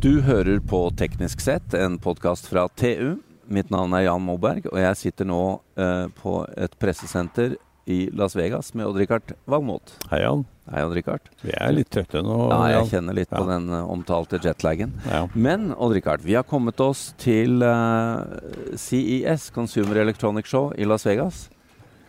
Du 0.00 0.22
hører 0.24 0.62
på 0.64 0.78
Teknisk 0.96 1.42
sett, 1.44 1.74
en 1.76 1.98
podkast 2.00 2.46
fra 2.48 2.62
TU. 2.72 3.18
Mitt 3.52 3.68
navn 3.68 3.92
er 3.98 4.06
Jan 4.06 4.22
Moberg, 4.24 4.64
og 4.70 4.78
jeg 4.80 4.96
sitter 4.96 5.28
nå 5.28 5.40
eh, 5.76 6.06
på 6.16 6.38
et 6.56 6.72
pressesenter 6.80 7.58
i 7.90 7.98
Las 8.16 8.32
Vegas 8.38 8.70
med 8.72 8.86
Odd-Rikard 8.88 9.34
Valmot. 9.50 9.92
Hei, 10.08 10.22
Jan. 10.22 10.46
Hei, 10.70 10.86
Odd-Rikard. 10.86 11.28
Vi 11.44 11.52
er 11.52 11.74
litt 11.76 11.90
trøtte 11.92 12.22
nå. 12.24 12.38
Ja, 12.48 12.62
jeg 12.70 12.78
Jan. 12.78 12.90
kjenner 12.94 13.18
litt 13.20 13.32
på 13.34 13.44
den 13.50 13.68
eh, 13.76 13.92
omtalte 13.92 14.40
jetlagen. 14.40 14.96
Ja. 15.04 15.26
Men 15.34 15.74
Odd-Rikard, 15.76 16.24
vi 16.24 16.38
har 16.38 16.48
kommet 16.48 16.80
oss 16.80 17.10
til 17.20 17.60
eh, 17.60 18.76
CES, 18.80 19.50
Consumer 19.52 20.00
Electronic 20.06 20.48
Show, 20.48 20.70
i 20.80 20.88
Las 20.88 21.04
Vegas. 21.04 21.48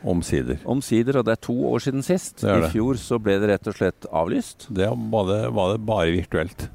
Omsider. 0.08 0.64
Omsider, 0.64 1.20
og 1.20 1.28
det 1.28 1.36
er 1.36 1.44
to 1.44 1.60
år 1.76 1.84
siden 1.84 2.08
sist. 2.08 2.40
Det 2.40 2.56
det. 2.56 2.70
I 2.70 2.76
fjor 2.78 3.04
så 3.04 3.20
ble 3.22 3.36
det 3.42 3.52
rett 3.52 3.68
og 3.68 3.76
slett 3.78 4.08
avlyst. 4.08 4.70
Det 4.72 4.88
var 5.12 5.28
det, 5.28 5.42
var 5.60 5.76
det 5.76 5.82
bare 5.92 6.14
virtuelt. 6.16 6.72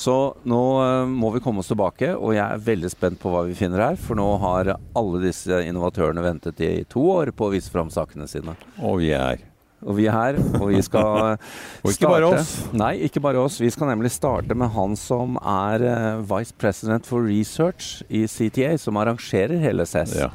Så 0.00 0.14
nå 0.48 0.60
eh, 0.80 1.10
må 1.12 1.28
vi 1.34 1.42
komme 1.44 1.60
oss 1.60 1.68
tilbake, 1.68 2.14
og 2.16 2.32
jeg 2.32 2.44
er 2.46 2.64
veldig 2.64 2.90
spent 2.92 3.20
på 3.20 3.32
hva 3.34 3.44
vi 3.44 3.56
finner 3.58 3.82
her. 3.90 3.98
For 4.00 4.16
nå 4.16 4.26
har 4.40 4.72
alle 4.96 5.20
disse 5.26 5.60
innovatørene 5.66 6.24
ventet 6.24 6.62
i 6.64 6.72
to 6.88 7.02
år 7.18 7.34
på 7.36 7.50
å 7.50 7.52
vise 7.52 7.72
fram 7.72 7.92
sakene 7.92 8.28
sine. 8.30 8.56
Og 8.80 9.02
vi 9.02 9.12
er 9.16 9.44
Og 9.80 9.96
vi 9.96 10.06
er 10.08 10.12
her, 10.12 10.38
og 10.60 10.66
vi 10.68 10.80
skal 10.84 11.36
Og 11.84 11.92
ikke 11.92 12.08
bare 12.08 12.32
oss. 12.32 12.54
Nei, 12.76 12.94
ikke 13.06 13.20
bare 13.24 13.40
oss. 13.40 13.60
Vi 13.60 13.70
skal 13.72 13.88
nemlig 13.92 14.12
starte 14.12 14.56
med 14.56 14.72
han 14.72 14.96
som 14.96 15.36
er 15.40 15.84
eh, 15.84 16.24
Vice 16.32 16.56
President 16.56 17.08
for 17.08 17.24
Research 17.24 18.02
i 18.08 18.26
CTA, 18.28 18.76
som 18.80 18.96
arrangerer 19.00 19.60
hele 19.60 19.84
SES. 19.88 20.16
ja. 20.16 20.32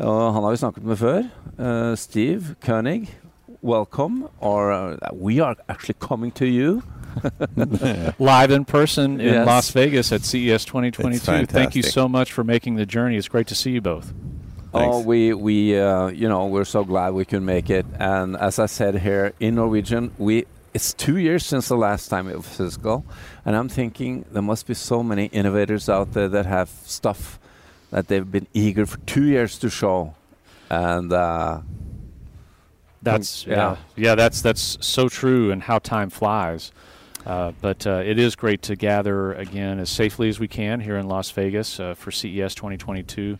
Og 0.00 0.32
han 0.32 0.44
har 0.44 0.54
vi 0.54 0.60
snakket 0.62 0.84
med 0.88 0.96
før. 0.96 1.26
Uh, 1.58 1.92
Steve 1.92 2.54
Koenig, 2.64 3.10
welcome. 3.60 4.28
Or 4.40 4.72
uh, 4.72 4.96
we 5.12 5.40
are 5.44 5.56
actually 5.68 5.98
coming 6.00 6.32
to 6.32 6.46
you. 6.48 6.80
live 8.18 8.50
in 8.50 8.64
person 8.64 9.20
in 9.20 9.34
Yes. 9.34 9.46
Las 9.46 9.70
Vegas 9.70 10.12
at 10.12 10.22
CES 10.22 10.64
2022. 10.64 11.32
It's 11.32 11.52
Thank 11.52 11.74
you 11.74 11.82
so 11.82 12.08
much 12.08 12.32
for 12.32 12.44
making 12.44 12.76
the 12.76 12.86
journey. 12.86 13.16
It's 13.16 13.28
great 13.28 13.46
to 13.48 13.54
see 13.54 13.72
you 13.72 13.80
both. 13.80 14.12
Oh, 14.72 15.00
we 15.00 15.34
we 15.34 15.76
uh, 15.78 16.08
you 16.08 16.28
know 16.28 16.46
we're 16.46 16.64
so 16.64 16.84
glad 16.84 17.12
we 17.14 17.24
could 17.24 17.42
make 17.42 17.70
it. 17.70 17.84
And 17.98 18.36
as 18.36 18.58
I 18.58 18.66
said 18.66 18.98
here 19.00 19.32
in 19.40 19.56
Norwegian, 19.56 20.12
we 20.16 20.46
it's 20.72 20.94
two 20.94 21.16
years 21.16 21.44
since 21.44 21.66
the 21.68 21.76
last 21.76 22.08
time 22.08 22.28
it 22.28 22.36
was 22.36 22.46
physical, 22.46 23.04
and 23.44 23.56
I'm 23.56 23.68
thinking 23.68 24.24
there 24.30 24.42
must 24.42 24.68
be 24.68 24.74
so 24.74 25.02
many 25.02 25.26
innovators 25.26 25.88
out 25.88 26.12
there 26.12 26.28
that 26.28 26.46
have 26.46 26.68
stuff 26.84 27.40
that 27.90 28.06
they've 28.06 28.30
been 28.30 28.46
eager 28.54 28.86
for 28.86 28.98
two 28.98 29.24
years 29.24 29.58
to 29.58 29.68
show, 29.70 30.14
and 30.68 31.12
uh, 31.12 31.62
That's 33.02 33.46
yeah. 33.46 33.56
yeah, 33.56 33.76
yeah. 33.96 34.14
That's 34.14 34.40
that's 34.42 34.78
so 34.80 35.08
true, 35.08 35.50
and 35.50 35.64
how 35.64 35.80
time 35.80 36.10
flies. 36.10 36.70
Uh, 37.26 37.52
but 37.60 37.86
uh, 37.86 38.02
it 38.04 38.18
is 38.18 38.34
great 38.34 38.62
to 38.62 38.76
gather 38.76 39.34
again 39.34 39.78
as 39.78 39.90
safely 39.90 40.28
as 40.28 40.40
we 40.40 40.48
can 40.48 40.80
here 40.80 40.96
in 40.96 41.06
Las 41.06 41.30
Vegas 41.30 41.78
uh, 41.78 41.94
for 41.94 42.10
CES 42.10 42.54
2022. 42.54 43.38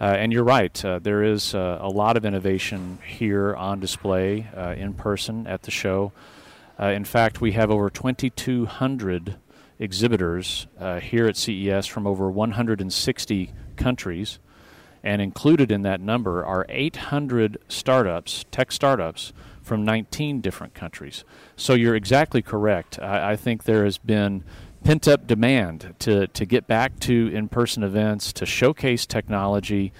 Uh, 0.00 0.04
and 0.04 0.32
you're 0.32 0.44
right, 0.44 0.84
uh, 0.84 0.98
there 0.98 1.22
is 1.22 1.54
a 1.54 1.90
lot 1.92 2.16
of 2.16 2.24
innovation 2.24 2.98
here 3.06 3.54
on 3.56 3.80
display 3.80 4.46
in 4.76 4.92
person 4.92 5.46
at 5.46 5.62
the 5.62 5.70
show. 5.70 6.12
In 6.78 7.04
fact, 7.06 7.40
we 7.40 7.52
have 7.52 7.70
over 7.70 7.88
2,200 7.88 9.36
exhibitors 9.78 10.66
here 11.00 11.26
at 11.26 11.36
CES 11.36 11.86
from 11.86 12.06
over 12.06 12.30
160 12.30 13.52
countries. 13.76 14.38
And 15.02 15.22
included 15.22 15.70
in 15.70 15.82
that 15.82 16.00
number 16.00 16.44
are 16.44 16.66
800 16.68 17.58
startups, 17.68 18.44
tech 18.50 18.72
startups, 18.72 19.32
from 19.66 19.84
19 19.84 20.40
different 20.40 20.74
countries. 20.74 21.24
So 21.56 21.74
you're 21.74 21.96
exactly 21.96 22.40
correct. 22.40 22.98
I, 23.00 23.32
I 23.32 23.36
think 23.36 23.64
there 23.64 23.84
has 23.84 23.98
been 23.98 24.44
pent 24.84 25.08
up 25.08 25.26
demand 25.26 25.92
to, 25.98 26.28
to 26.28 26.46
get 26.46 26.68
back 26.68 27.00
to 27.00 27.28
in 27.34 27.48
person 27.48 27.82
events, 27.82 28.32
to 28.34 28.46
showcase 28.46 29.04
technology, 29.06 29.92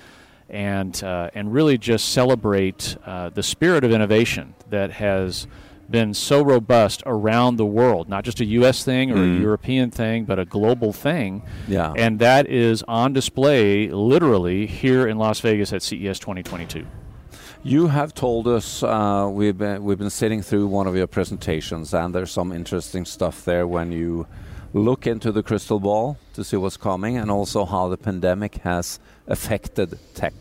and, 0.48 1.02
uh, 1.02 1.30
and 1.34 1.52
really 1.52 1.76
just 1.76 2.10
celebrate 2.10 2.96
uh, 3.04 3.30
the 3.30 3.42
spirit 3.42 3.82
of 3.82 3.91
innovation 3.91 4.54
that 4.70 4.92
has 4.92 5.48
been 5.91 6.14
so 6.14 6.42
robust 6.42 7.02
around 7.06 7.56
the 7.56 7.66
world, 7.66 8.08
not 8.08 8.24
just 8.24 8.41
a 8.41 8.44
U.S. 8.44 8.84
thing 8.84 9.10
or 9.10 9.16
Mm. 9.16 9.38
a 9.38 9.41
European 9.41 9.91
thing, 9.91 10.24
but 10.24 10.38
a 10.38 10.44
global 10.44 10.92
thing. 10.92 11.42
yeah. 11.68 11.92
And 11.96 12.18
that 12.20 12.48
is 12.48 12.84
on 12.88 13.12
display 13.12 13.88
literally 13.88 14.66
here 14.66 15.06
in 15.08 15.18
Las 15.18 15.41
Vegas 15.41 15.72
at 15.72 15.82
CES 15.82 16.18
2022. 16.20 16.86
You 17.66 17.88
have 17.88 18.15
told 18.15 18.47
us 18.47 18.84
uh, 18.84 19.28
we've 19.28 19.59
been 19.59 19.82
we've 19.82 19.99
been 19.99 20.09
sitting 20.09 20.41
through 20.41 20.69
one 20.69 20.87
of 20.87 20.94
your 20.94 21.09
presentations, 21.09 21.93
and 21.93 22.15
there's 22.15 22.31
some 22.31 22.53
interesting 22.53 23.04
stuff 23.04 23.44
there 23.44 23.66
when 23.66 23.91
you 23.91 24.28
look 24.72 25.04
into 25.04 25.32
the 25.32 25.43
crystal 25.43 25.81
ball 25.81 26.16
to 26.34 26.44
see 26.44 26.56
what's 26.56 26.77
coming, 26.77 27.16
and 27.16 27.28
also 27.28 27.65
how 27.65 27.88
the 27.88 27.97
pandemic 27.97 28.59
has 28.59 29.00
affected 29.27 29.99
tech. 30.15 30.34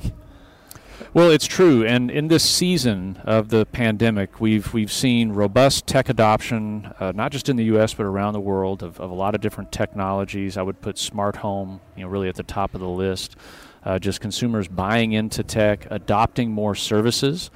Well, 1.15 1.31
it's 1.31 1.47
true, 1.47 1.83
and 1.83 2.11
in 2.11 2.27
this 2.27 2.47
season 2.47 3.19
of 3.23 3.49
the 3.49 3.65
pandemic, 3.65 4.39
we've 4.39 4.71
we've 4.71 4.91
seen 4.91 5.31
robust 5.31 5.87
tech 5.87 6.09
adoption, 6.09 6.93
uh, 6.99 7.11
not 7.15 7.31
just 7.31 7.49
in 7.49 7.55
the 7.55 7.65
U.S. 7.73 7.95
but 7.95 8.03
around 8.03 8.33
the 8.33 8.39
world, 8.39 8.83
of, 8.83 8.99
of 8.99 9.09
a 9.09 9.15
lot 9.15 9.33
of 9.33 9.41
different 9.41 9.71
technologies. 9.71 10.57
I 10.57 10.61
would 10.61 10.79
put 10.79 10.99
smart 10.99 11.37
home, 11.37 11.81
you 11.95 12.03
know, 12.03 12.09
really 12.09 12.29
at 12.29 12.35
the 12.35 12.43
top 12.43 12.75
of 12.75 12.81
the 12.81 12.87
list. 12.87 13.35
Uh, 13.85 13.99
just 13.99 14.19
consumers 14.19 14.67
buying 14.67 15.11
into 15.13 15.43
tech, 15.43 15.85
adopting 15.91 16.51
more 16.51 16.73
services. 16.73 17.51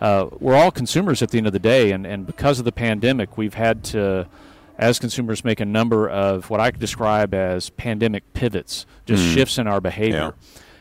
Uh, 0.00 0.28
we're 0.38 0.54
all 0.54 0.70
consumers 0.70 1.22
at 1.22 1.30
the 1.30 1.38
end 1.38 1.46
of 1.46 1.52
the 1.52 1.58
day, 1.58 1.90
and, 1.92 2.06
and 2.06 2.26
because 2.26 2.58
of 2.60 2.64
the 2.64 2.72
pandemic, 2.72 3.36
we've 3.36 3.54
had 3.54 3.82
to, 3.84 4.26
as 4.78 4.98
consumers, 5.00 5.44
make 5.44 5.58
a 5.60 5.64
number 5.64 6.08
of 6.08 6.50
what 6.50 6.60
I 6.60 6.70
could 6.70 6.80
describe 6.80 7.34
as 7.34 7.70
pandemic 7.70 8.32
pivots, 8.32 8.86
just 9.06 9.22
Mm. 9.24 9.34
shifts 9.34 9.58
in 9.58 9.66
our 9.66 9.80
behavior. 9.80 10.34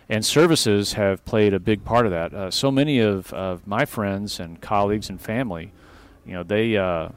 And 0.09 0.25
services 0.25 0.94
have 0.94 1.23
played 1.25 1.53
a 1.53 1.59
big 1.59 1.84
part 1.84 2.06
of 2.06 2.11
that. 2.11 2.34
Uh, 2.34 2.51
so 2.51 2.69
many 2.72 3.00
of, 3.00 3.31
of 3.34 3.66
my 3.66 3.85
friends 3.85 4.40
and 4.40 4.59
colleagues 4.61 5.09
and 5.09 5.19
family, 5.22 5.72
you 6.25 6.34
know, 6.34 6.44
they 6.44 6.78
uh, 6.78 7.09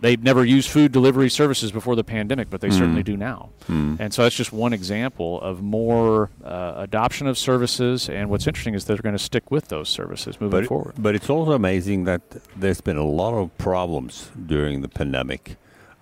they've 0.00 0.22
never 0.22 0.44
used 0.44 0.68
food 0.70 0.92
delivery 0.92 1.30
services 1.30 1.72
before 1.72 1.96
the 1.96 2.04
pandemic, 2.04 2.50
but 2.50 2.60
they 2.60 2.70
certainly 2.70 3.02
do 3.02 3.16
now. 3.16 3.50
Mm. 3.68 3.98
And 4.00 4.12
so 4.14 4.22
that's 4.22 4.34
just 4.36 4.52
one 4.52 4.72
example 4.72 5.40
of 5.40 5.62
more 5.62 6.30
uh, 6.44 6.74
adoption 6.76 7.26
of 7.26 7.36
services. 7.38 8.08
And 8.08 8.28
what's 8.30 8.46
interesting 8.46 8.74
is 8.74 8.84
they're 8.84 8.96
going 8.98 9.14
to 9.16 9.22
stick 9.22 9.50
with 9.50 9.68
those 9.68 9.88
services 9.88 10.40
moving 10.40 10.60
But, 10.60 10.66
forward. 10.66 10.94
but 10.98 11.14
it's 11.14 11.30
also 11.30 11.52
amazing 11.52 12.04
that 12.04 12.22
there's 12.56 12.80
been 12.80 12.96
a 12.98 13.06
lot 13.06 13.34
of 13.34 13.56
problems 13.58 14.30
during 14.46 14.82
the 14.82 14.88
pandemic, 14.88 15.56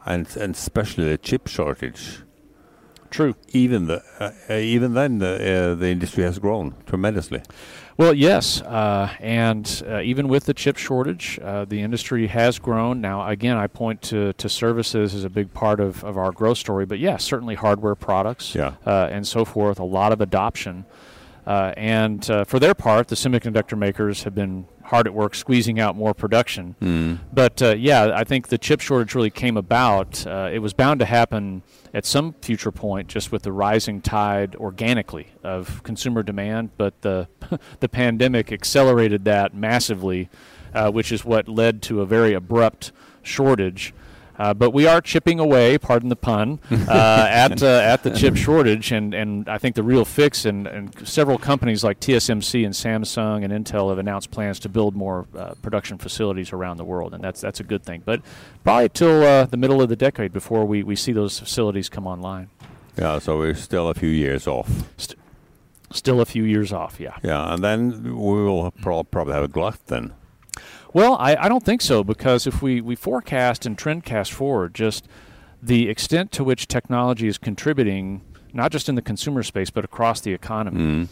and, 0.07 0.27
and 0.37 0.55
especially 0.55 1.05
the 1.05 1.19
chip 1.19 1.47
shortage. 1.49 2.19
True. 3.15 3.37
Even 3.53 3.87
the 3.87 4.03
uh, 4.19 4.55
even 4.55 4.95
then 4.95 5.19
the 5.19 5.35
uh, 5.35 5.75
the 5.77 5.87
industry 5.89 6.25
has 6.25 6.41
grown 6.41 6.75
tremendously. 6.85 7.43
Well, 7.97 8.13
yes, 8.13 8.61
uh, 8.63 9.09
and 9.21 9.83
uh, 9.89 10.01
even 10.01 10.27
with 10.27 10.47
the 10.47 10.55
chip 10.55 10.77
shortage, 10.77 11.39
uh, 11.41 11.65
the 11.65 11.81
industry 11.81 12.27
has 12.27 12.59
grown. 12.59 13.01
Now, 13.01 13.25
again, 13.29 13.57
I 13.57 13.69
point 13.69 14.03
to, 14.03 14.33
to 14.33 14.49
services 14.49 15.15
as 15.15 15.23
a 15.23 15.31
big 15.31 15.55
part 15.55 15.79
of, 15.79 16.03
of 16.03 16.19
our 16.19 16.33
growth 16.33 16.59
story, 16.59 16.87
but 16.87 16.99
yes, 16.99 17.23
certainly 17.23 17.55
hardware 17.55 17.95
products 17.95 18.53
Yeah. 18.53 18.73
uh, 18.85 19.09
and 19.13 19.25
so 19.25 19.45
forth, 19.45 19.79
a 19.79 19.85
lot 19.85 20.11
of 20.11 20.21
adoption. 20.21 20.87
Uh, 21.47 21.73
and 21.77 22.29
uh, 22.31 22.43
for 22.43 22.59
their 22.59 22.75
part, 22.75 23.07
the 23.07 23.15
semiconductor 23.15 23.79
makers 23.79 24.25
have 24.25 24.35
been 24.35 24.67
hard 24.83 25.07
at 25.07 25.15
work 25.15 25.37
squeezing 25.37 25.79
out 25.79 25.95
more 25.95 26.15
production. 26.15 26.75
Mm. 26.83 27.19
But 27.33 27.63
uh, 27.63 27.75
yeah, 27.79 28.11
I 28.13 28.25
think 28.25 28.49
the 28.49 28.59
chip 28.59 28.81
shortage 28.81 29.15
really 29.15 29.31
came 29.31 29.57
about. 29.57 30.27
Uh, 30.27 30.51
it 30.53 30.59
was 30.59 30.73
bound 30.73 30.99
to 30.99 31.07
happen 31.07 31.63
at 31.95 32.05
some 32.05 32.35
future 32.43 32.73
point, 32.73 33.09
just 33.09 33.31
with 33.31 33.45
the 33.45 33.53
rising 33.53 34.01
tide 34.03 34.57
organically 34.57 35.29
of 35.45 35.83
consumer 35.85 36.25
demand. 36.25 36.71
But 36.77 37.01
the 37.03 37.29
the 37.81 37.89
pandemic 37.89 38.53
accelerated 38.53 39.25
that 39.25 39.55
massively, 39.55 40.29
uh, 40.75 40.91
which 40.91 41.13
is 41.13 41.25
what 41.25 41.49
led 41.49 41.81
to 41.83 42.01
a 42.03 42.07
very 42.07 42.35
abrupt 42.35 42.91
shortage. 43.23 43.95
Uh, 44.39 44.53
but 44.53 44.71
we 44.71 44.87
are 44.87 45.01
chipping 45.01 45.39
away, 45.39 45.79
pardon 45.79 46.09
the 46.09 46.17
pun, 46.17 46.59
uh, 46.71 47.27
at 47.31 47.63
uh, 47.63 47.67
at 47.67 48.03
the 48.03 48.11
chip 48.11 48.37
shortage, 48.37 48.91
and, 48.93 49.15
and 49.15 49.49
I 49.49 49.59
think 49.59 49.77
the 49.77 49.83
real 49.83 50.05
fix, 50.05 50.45
and, 50.45 50.67
and 50.67 51.07
several 51.07 51.39
companies 51.39 51.85
like 51.85 52.01
TSMC 52.01 52.65
and 52.65 52.75
Samsung 52.75 53.45
and 53.45 53.53
Intel 53.53 53.91
have 53.91 53.99
announced 53.99 54.31
plans 54.31 54.59
to 54.61 54.69
build 54.69 54.97
more 54.97 55.27
uh, 55.37 55.55
production 55.63 55.99
facilities 55.99 56.53
around 56.53 56.79
the 56.79 56.85
world, 56.85 57.15
and 57.15 57.23
that's 57.23 57.41
that's 57.41 57.61
a 57.61 57.65
good 57.65 57.85
thing. 57.85 58.03
But 58.05 58.23
probably 58.65 58.89
till 58.89 59.23
uh, 59.23 59.47
the 59.47 59.57
middle 59.57 59.81
of 59.81 59.89
the 59.89 59.97
decade 59.97 60.33
before 60.33 60.65
we, 60.65 60.83
we 60.83 60.97
see 60.97 61.13
those 61.13 61.39
facilities 61.39 61.89
come 61.89 62.07
online. 62.07 62.51
Yeah, 62.99 63.19
so 63.19 63.39
we're 63.39 63.55
still 63.55 63.89
a 63.89 63.95
few 63.95 64.09
years 64.09 64.47
off. 64.47 64.69
Still 65.93 66.21
a 66.21 66.25
few 66.25 66.45
years 66.45 66.73
off, 66.73 66.99
yeah. 66.99 67.17
Yeah, 67.23 67.55
and 67.55 67.63
then 67.63 68.03
we 68.03 68.11
will 68.43 68.73
pro- 68.83 69.05
probably 69.05 69.35
have 69.35 69.45
a 69.45 69.49
glut 69.49 69.79
then. 69.87 70.13
Well, 70.95 71.17
I, 71.19 71.35
I 71.37 71.49
don't 71.49 71.65
think 71.65 71.83
so 71.83 72.05
because 72.05 72.47
if 72.47 72.63
we, 72.63 72.81
we 72.81 72.95
forecast 72.95 73.67
and 73.67 73.77
trend 73.77 74.05
cast 74.05 74.33
forward, 74.33 74.75
just 74.75 75.07
the 75.61 75.89
extent 75.91 76.31
to 76.33 76.45
which 76.45 76.69
technology 76.69 77.27
is 77.27 77.37
contributing, 77.37 78.23
not 78.53 78.71
just 78.71 78.89
in 78.89 78.95
the 78.95 79.03
consumer 79.03 79.43
space, 79.43 79.71
but 79.71 79.85
across 79.85 80.21
the 80.21 80.33
economy, 80.33 80.81
Mm. 80.81 81.09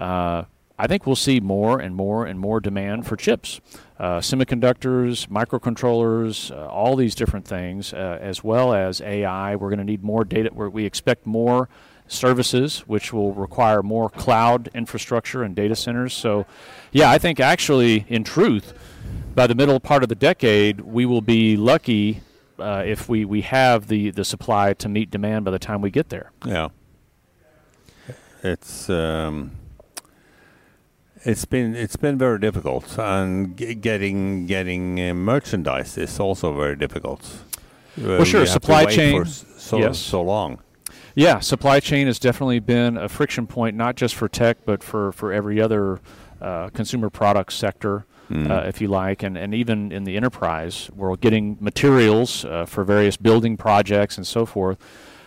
uh, 0.00 0.44
I 0.78 0.86
think 0.86 1.06
we'll 1.06 1.16
see 1.16 1.38
more 1.40 1.78
and 1.80 1.94
more 1.94 2.26
and 2.26 2.38
more 2.38 2.60
demand 2.60 3.06
for 3.06 3.16
chips, 3.16 3.60
uh, 3.98 4.18
semiconductors, 4.18 5.28
microcontrollers, 5.28 6.50
uh, 6.50 6.66
all 6.66 6.96
these 6.96 7.14
different 7.14 7.46
things, 7.46 7.92
uh, 7.94 8.18
as 8.20 8.42
well 8.44 8.74
as 8.74 9.00
AI. 9.00 9.54
We're 9.56 9.68
going 9.68 9.78
to 9.78 9.84
need 9.84 10.02
more 10.02 10.24
data. 10.24 10.50
Where 10.52 10.68
we 10.68 10.84
expect 10.84 11.24
more 11.24 11.68
services, 12.08 12.80
which 12.80 13.12
will 13.12 13.32
require 13.32 13.82
more 13.82 14.10
cloud 14.10 14.70
infrastructure 14.74 15.42
and 15.42 15.54
data 15.54 15.76
centers. 15.76 16.12
So, 16.14 16.46
yeah, 16.90 17.10
I 17.10 17.18
think 17.18 17.38
actually, 17.38 18.04
in 18.08 18.24
truth, 18.24 18.74
by 19.34 19.46
the 19.46 19.54
middle 19.54 19.80
part 19.80 20.02
of 20.02 20.08
the 20.08 20.14
decade, 20.14 20.80
we 20.80 21.06
will 21.06 21.20
be 21.20 21.56
lucky 21.56 22.20
uh, 22.58 22.82
if 22.86 23.08
we, 23.08 23.24
we 23.24 23.40
have 23.42 23.88
the, 23.88 24.10
the 24.10 24.24
supply 24.24 24.74
to 24.74 24.88
meet 24.88 25.10
demand 25.10 25.44
by 25.44 25.50
the 25.50 25.58
time 25.58 25.80
we 25.80 25.90
get 25.90 26.08
there. 26.08 26.32
Yeah. 26.46 26.68
It's 28.42 28.90
um, 28.90 29.52
it's 31.24 31.44
been 31.44 31.76
it's 31.76 31.94
been 31.94 32.18
very 32.18 32.40
difficult, 32.40 32.98
and 32.98 33.56
getting 33.56 34.46
getting 34.46 35.00
uh, 35.00 35.14
merchandise 35.14 35.96
is 35.96 36.18
also 36.18 36.52
very 36.52 36.74
difficult. 36.74 37.44
Well, 37.96 38.24
sure, 38.24 38.44
supply 38.46 38.86
chain. 38.86 39.24
so 39.26 39.78
yes. 39.78 39.98
so 39.98 40.22
long. 40.22 40.58
Yeah, 41.14 41.38
supply 41.38 41.78
chain 41.78 42.06
has 42.06 42.18
definitely 42.18 42.58
been 42.58 42.96
a 42.96 43.08
friction 43.08 43.46
point, 43.46 43.76
not 43.76 43.94
just 43.94 44.16
for 44.16 44.28
tech, 44.28 44.64
but 44.64 44.82
for 44.82 45.12
for 45.12 45.32
every 45.32 45.60
other 45.60 46.00
uh, 46.40 46.70
consumer 46.70 47.10
product 47.10 47.52
sector. 47.52 48.06
Mm. 48.32 48.50
Uh, 48.50 48.66
if 48.66 48.80
you 48.80 48.88
like, 48.88 49.22
and, 49.22 49.36
and 49.36 49.54
even 49.54 49.92
in 49.92 50.04
the 50.04 50.16
enterprise, 50.16 50.90
we're 50.94 51.14
getting 51.16 51.58
materials 51.60 52.44
uh, 52.44 52.64
for 52.64 52.82
various 52.82 53.16
building 53.16 53.56
projects 53.56 54.16
and 54.16 54.26
so 54.26 54.46
forth. 54.46 54.78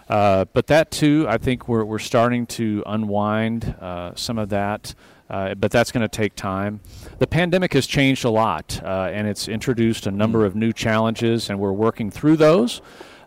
Uh, 0.10 0.46
but 0.54 0.68
that 0.68 0.92
too, 0.92 1.25
I 1.30 1.38
think 1.38 1.68
we're, 1.68 1.84
we're 1.84 2.00
starting 2.00 2.46
to 2.48 2.84
unwind 2.86 3.75
uh, 3.80 4.13
some 4.16 4.38
of 4.38 4.50
that. 4.50 4.96
Uh, 5.28 5.56
but 5.56 5.72
that's 5.72 5.92
going 5.92 6.04
to 6.04 6.07
take 6.07 6.36
time. 6.36 6.80
The 7.18 7.25
pandemic 7.25 7.74
has 7.74 7.88
changed 7.88 8.25
a 8.25 8.30
lot, 8.30 8.80
uh, 8.84 9.10
and 9.12 9.28
it's 9.28 9.48
introduced 9.48 10.06
a 10.06 10.12
number 10.12 10.44
mm. 10.44 10.46
of 10.46 10.56
new 10.56 10.72
challenges, 10.72 11.50
and 11.50 11.60
we're 11.60 11.72
working 11.72 12.12
through 12.12 12.38
those. 12.38 12.80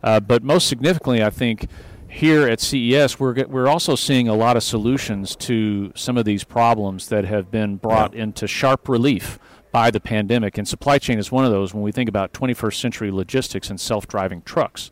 Uh, 0.04 0.20
but 0.20 0.44
most 0.44 0.68
significantly, 0.68 1.24
I 1.24 1.30
think 1.30 1.66
here 2.08 2.46
at 2.46 2.60
CES, 2.60 3.18
we're 3.18 3.44
we're 3.46 3.66
also 3.66 3.96
seeing 3.96 4.28
a 4.28 4.34
lot 4.34 4.56
of 4.56 4.62
solutions 4.62 5.34
to 5.36 5.92
some 5.96 6.16
of 6.16 6.24
these 6.24 6.44
problems 6.44 7.08
that 7.08 7.24
have 7.24 7.50
been 7.50 7.76
brought 7.76 8.14
yeah. 8.14 8.22
into 8.22 8.46
sharp 8.46 8.88
relief 8.88 9.40
by 9.78 9.92
the 9.92 10.00
pandemic. 10.00 10.58
And 10.58 10.66
supply 10.66 10.98
chain 10.98 11.20
is 11.20 11.30
one 11.30 11.44
of 11.44 11.52
those 11.52 11.72
when 11.72 11.84
we 11.84 11.92
think 11.92 12.08
about 12.08 12.32
21st 12.32 12.80
century 12.80 13.10
logistics 13.12 13.70
and 13.70 13.78
self-driving 13.80 14.42
trucks. 14.42 14.90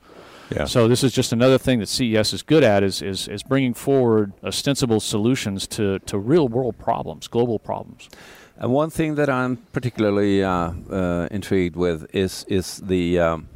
Yeah. 0.54 0.64
So 0.64 0.86
this 0.86 1.02
is 1.02 1.12
just 1.12 1.32
another 1.32 1.58
thing 1.58 1.80
that 1.80 1.88
CES 1.88 2.32
is 2.32 2.42
good 2.42 2.62
at 2.62 2.84
is, 2.84 3.02
is, 3.02 3.26
is 3.26 3.42
bringing 3.42 3.74
forward 3.74 4.32
ostensible 4.44 5.00
solutions 5.00 5.66
to, 5.76 5.98
to 6.10 6.16
real 6.18 6.46
world 6.46 6.78
problems, 6.78 7.26
global 7.26 7.58
problems. 7.58 8.08
And 8.58 8.70
one 8.72 8.90
thing 8.90 9.16
that 9.16 9.28
I'm 9.28 9.56
particularly 9.72 10.44
uh, 10.44 10.70
uh, 10.88 11.28
intrigued 11.32 11.74
with 11.74 12.06
is 12.14 12.46
is 12.48 12.66
the 12.78 13.18
um, 13.18 13.48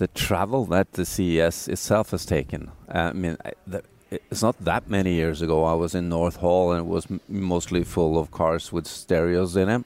the 0.00 0.08
travel 0.08 0.64
that 0.74 0.92
the 0.92 1.04
CES 1.04 1.68
itself 1.68 2.10
has 2.10 2.24
taken. 2.26 2.70
I 2.88 3.12
mean, 3.12 3.36
the, 3.64 3.84
it's 4.10 4.42
not 4.42 4.56
that 4.64 4.88
many 4.88 5.12
years 5.12 5.40
ago. 5.42 5.62
I 5.62 5.74
was 5.74 5.94
in 5.94 6.08
North 6.08 6.36
Hall 6.36 6.72
and 6.72 6.80
it 6.86 6.90
was 6.90 7.06
mostly 7.28 7.84
full 7.84 8.18
of 8.18 8.30
cars 8.30 8.72
with 8.72 8.86
stereos 8.88 9.56
in 9.56 9.68
them. 9.68 9.84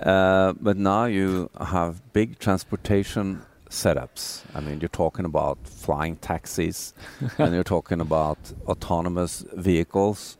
Uh, 0.00 0.54
but 0.60 0.76
now 0.76 1.04
you 1.04 1.50
have 1.60 2.12
big 2.12 2.38
transportation 2.38 3.42
setups. 3.68 4.42
I 4.54 4.60
mean, 4.60 4.80
you're 4.80 4.88
talking 4.88 5.24
about 5.24 5.58
flying 5.66 6.16
taxis 6.16 6.94
and 7.38 7.54
you're 7.54 7.64
talking 7.64 8.00
about 8.00 8.38
autonomous 8.66 9.44
vehicles. 9.52 10.38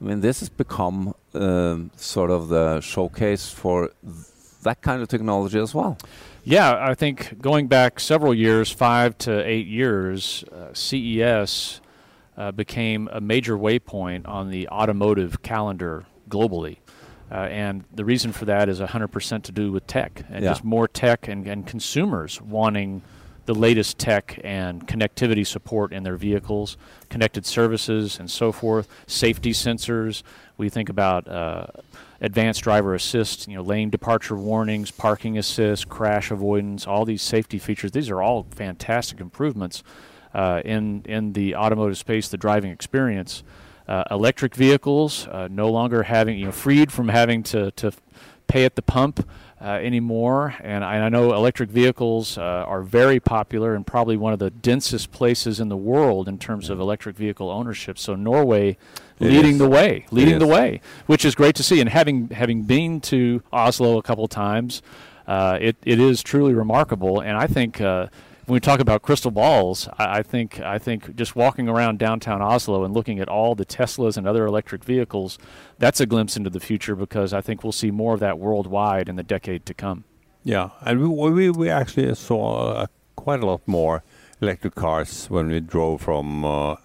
I 0.00 0.04
mean, 0.04 0.20
this 0.20 0.40
has 0.40 0.48
become 0.48 1.14
um, 1.34 1.90
sort 1.96 2.30
of 2.30 2.48
the 2.48 2.80
showcase 2.80 3.50
for 3.50 3.90
that 4.62 4.82
kind 4.82 5.02
of 5.02 5.08
technology 5.08 5.58
as 5.58 5.74
well. 5.74 5.98
Yeah, 6.42 6.76
I 6.78 6.94
think 6.94 7.40
going 7.40 7.68
back 7.68 8.00
several 8.00 8.34
years, 8.34 8.70
five 8.70 9.16
to 9.18 9.46
eight 9.48 9.66
years, 9.66 10.44
uh, 10.52 10.74
CES 10.74 11.80
uh, 12.36 12.52
became 12.52 13.08
a 13.12 13.20
major 13.20 13.56
waypoint 13.56 14.28
on 14.28 14.50
the 14.50 14.68
automotive 14.68 15.42
calendar 15.42 16.04
globally. 16.28 16.78
Uh, 17.34 17.48
and 17.48 17.82
the 17.92 18.04
reason 18.04 18.30
for 18.30 18.44
that 18.44 18.68
is 18.68 18.78
100% 18.78 19.42
to 19.42 19.50
do 19.50 19.72
with 19.72 19.84
tech 19.88 20.22
and 20.30 20.44
yeah. 20.44 20.50
just 20.50 20.62
more 20.62 20.86
tech 20.86 21.26
and, 21.26 21.48
and 21.48 21.66
consumers 21.66 22.40
wanting 22.40 23.02
the 23.46 23.54
latest 23.54 23.98
tech 23.98 24.38
and 24.44 24.86
connectivity 24.86 25.44
support 25.44 25.92
in 25.92 26.04
their 26.04 26.16
vehicles, 26.16 26.76
connected 27.10 27.44
services, 27.44 28.20
and 28.20 28.30
so 28.30 28.52
forth, 28.52 28.88
safety 29.08 29.50
sensors. 29.50 30.22
We 30.58 30.68
think 30.68 30.88
about 30.88 31.26
uh, 31.26 31.66
advanced 32.20 32.62
driver 32.62 32.94
assist, 32.94 33.48
you 33.48 33.56
know, 33.56 33.62
lane 33.62 33.90
departure 33.90 34.36
warnings, 34.36 34.92
parking 34.92 35.36
assist, 35.36 35.88
crash 35.88 36.30
avoidance, 36.30 36.86
all 36.86 37.04
these 37.04 37.20
safety 37.20 37.58
features. 37.58 37.90
These 37.90 38.10
are 38.10 38.22
all 38.22 38.46
fantastic 38.52 39.20
improvements 39.20 39.82
uh, 40.32 40.62
in 40.64 41.02
in 41.04 41.32
the 41.32 41.56
automotive 41.56 41.98
space, 41.98 42.28
the 42.28 42.38
driving 42.38 42.70
experience 42.70 43.42
uh, 43.88 44.04
electric 44.10 44.54
vehicles, 44.54 45.26
uh, 45.28 45.48
no 45.50 45.70
longer 45.70 46.04
having, 46.04 46.38
you 46.38 46.46
know, 46.46 46.52
freed 46.52 46.90
from 46.90 47.08
having 47.08 47.42
to, 47.44 47.70
to 47.72 47.92
pay 48.46 48.64
at 48.64 48.76
the 48.76 48.82
pump 48.82 49.26
uh, 49.60 49.64
anymore. 49.64 50.54
And 50.60 50.84
I, 50.84 50.98
I, 50.98 51.08
know 51.08 51.32
electric 51.32 51.70
vehicles 51.70 52.36
uh, 52.36 52.42
are 52.42 52.82
very 52.82 53.20
popular 53.20 53.74
and 53.74 53.86
probably 53.86 54.16
one 54.16 54.32
of 54.32 54.38
the 54.38 54.50
densest 54.50 55.10
places 55.10 55.60
in 55.60 55.68
the 55.68 55.76
world 55.76 56.28
in 56.28 56.38
terms 56.38 56.68
of 56.68 56.80
electric 56.80 57.16
vehicle 57.16 57.50
ownership. 57.50 57.98
So 57.98 58.14
Norway 58.14 58.76
it 59.20 59.28
leading 59.28 59.52
is. 59.52 59.58
the 59.58 59.68
way, 59.68 60.06
leading 60.10 60.38
the 60.38 60.46
way, 60.46 60.80
which 61.06 61.24
is 61.24 61.34
great 61.34 61.54
to 61.56 61.62
see. 61.62 61.80
And 61.80 61.88
having 61.88 62.28
having 62.28 62.62
been 62.62 63.00
to 63.02 63.42
Oslo 63.52 63.96
a 63.96 64.02
couple 64.02 64.26
times, 64.28 64.82
uh, 65.26 65.58
it 65.60 65.76
it 65.84 66.00
is 66.00 66.22
truly 66.22 66.52
remarkable. 66.52 67.20
And 67.20 67.36
I 67.36 67.46
think 67.46 67.80
uh, 67.80 68.08
when 68.46 68.54
we 68.54 68.60
talk 68.60 68.80
about 68.80 69.02
crystal 69.02 69.30
balls, 69.30 69.88
I, 69.98 70.18
I, 70.18 70.22
think 70.22 70.60
I 70.60 70.78
think 70.78 71.16
just 71.16 71.34
walking 71.34 71.68
around 71.68 71.98
downtown 71.98 72.42
Oslo 72.42 72.84
and 72.84 72.92
looking 72.92 73.18
at 73.20 73.28
all 73.28 73.54
the 73.54 73.64
Teslas 73.64 74.16
and 74.16 74.26
other 74.26 74.44
electric 74.46 74.84
vehicles, 74.84 75.38
that's 75.78 76.00
a 76.00 76.06
glimpse 76.06 76.36
into 76.36 76.50
the 76.50 76.60
future 76.60 76.94
because 76.94 77.32
I 77.32 77.40
think 77.40 77.62
we'll 77.62 77.72
see 77.72 77.90
more 77.90 78.14
of 78.14 78.20
that 78.20 78.38
worldwide 78.38 79.08
in 79.08 79.16
the 79.16 79.22
decade 79.22 79.64
to 79.66 79.74
come. 79.74 80.04
Yeah, 80.42 80.70
and 80.82 81.00
we 81.00 81.30
we, 81.30 81.50
we 81.50 81.70
actually 81.70 82.14
saw 82.14 82.72
uh, 82.72 82.86
quite 83.16 83.42
a 83.42 83.46
lot 83.46 83.62
more 83.66 84.02
electric 84.42 84.74
cars 84.74 85.30
when 85.30 85.48
we 85.48 85.60
drove 85.60 86.02
from 86.02 86.44
uh, 86.44 86.76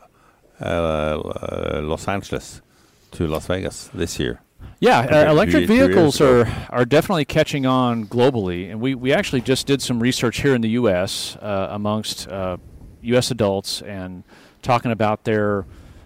uh, 0.62 1.82
Los 1.84 2.08
Angeles 2.08 2.62
to 3.12 3.28
Las 3.28 3.48
Vegas 3.48 3.90
this 3.94 4.20
year. 4.20 4.42
Yeah, 4.82 5.00
uh, 5.00 5.32
electric 5.32 5.68
vehicles 5.68 6.22
are, 6.22 6.48
are 6.70 6.86
definitely 6.86 7.26
catching 7.26 7.66
on 7.66 8.06
globally, 8.06 8.72
and 8.72 8.80
we, 8.80 8.96
we 8.96 9.12
actually 9.12 9.42
just 9.42 9.68
did 9.68 9.82
some 9.82 10.00
research 10.00 10.42
here 10.42 10.56
in 10.56 10.62
the 10.62 10.70
U.S. 10.70 11.36
Uh, 11.36 11.68
amongst 11.72 12.30
uh, 12.30 12.58
U.S. 13.02 13.30
adults 13.30 13.82
and 13.82 14.24
talking 14.62 14.92
about 14.92 15.26
their 15.26 15.66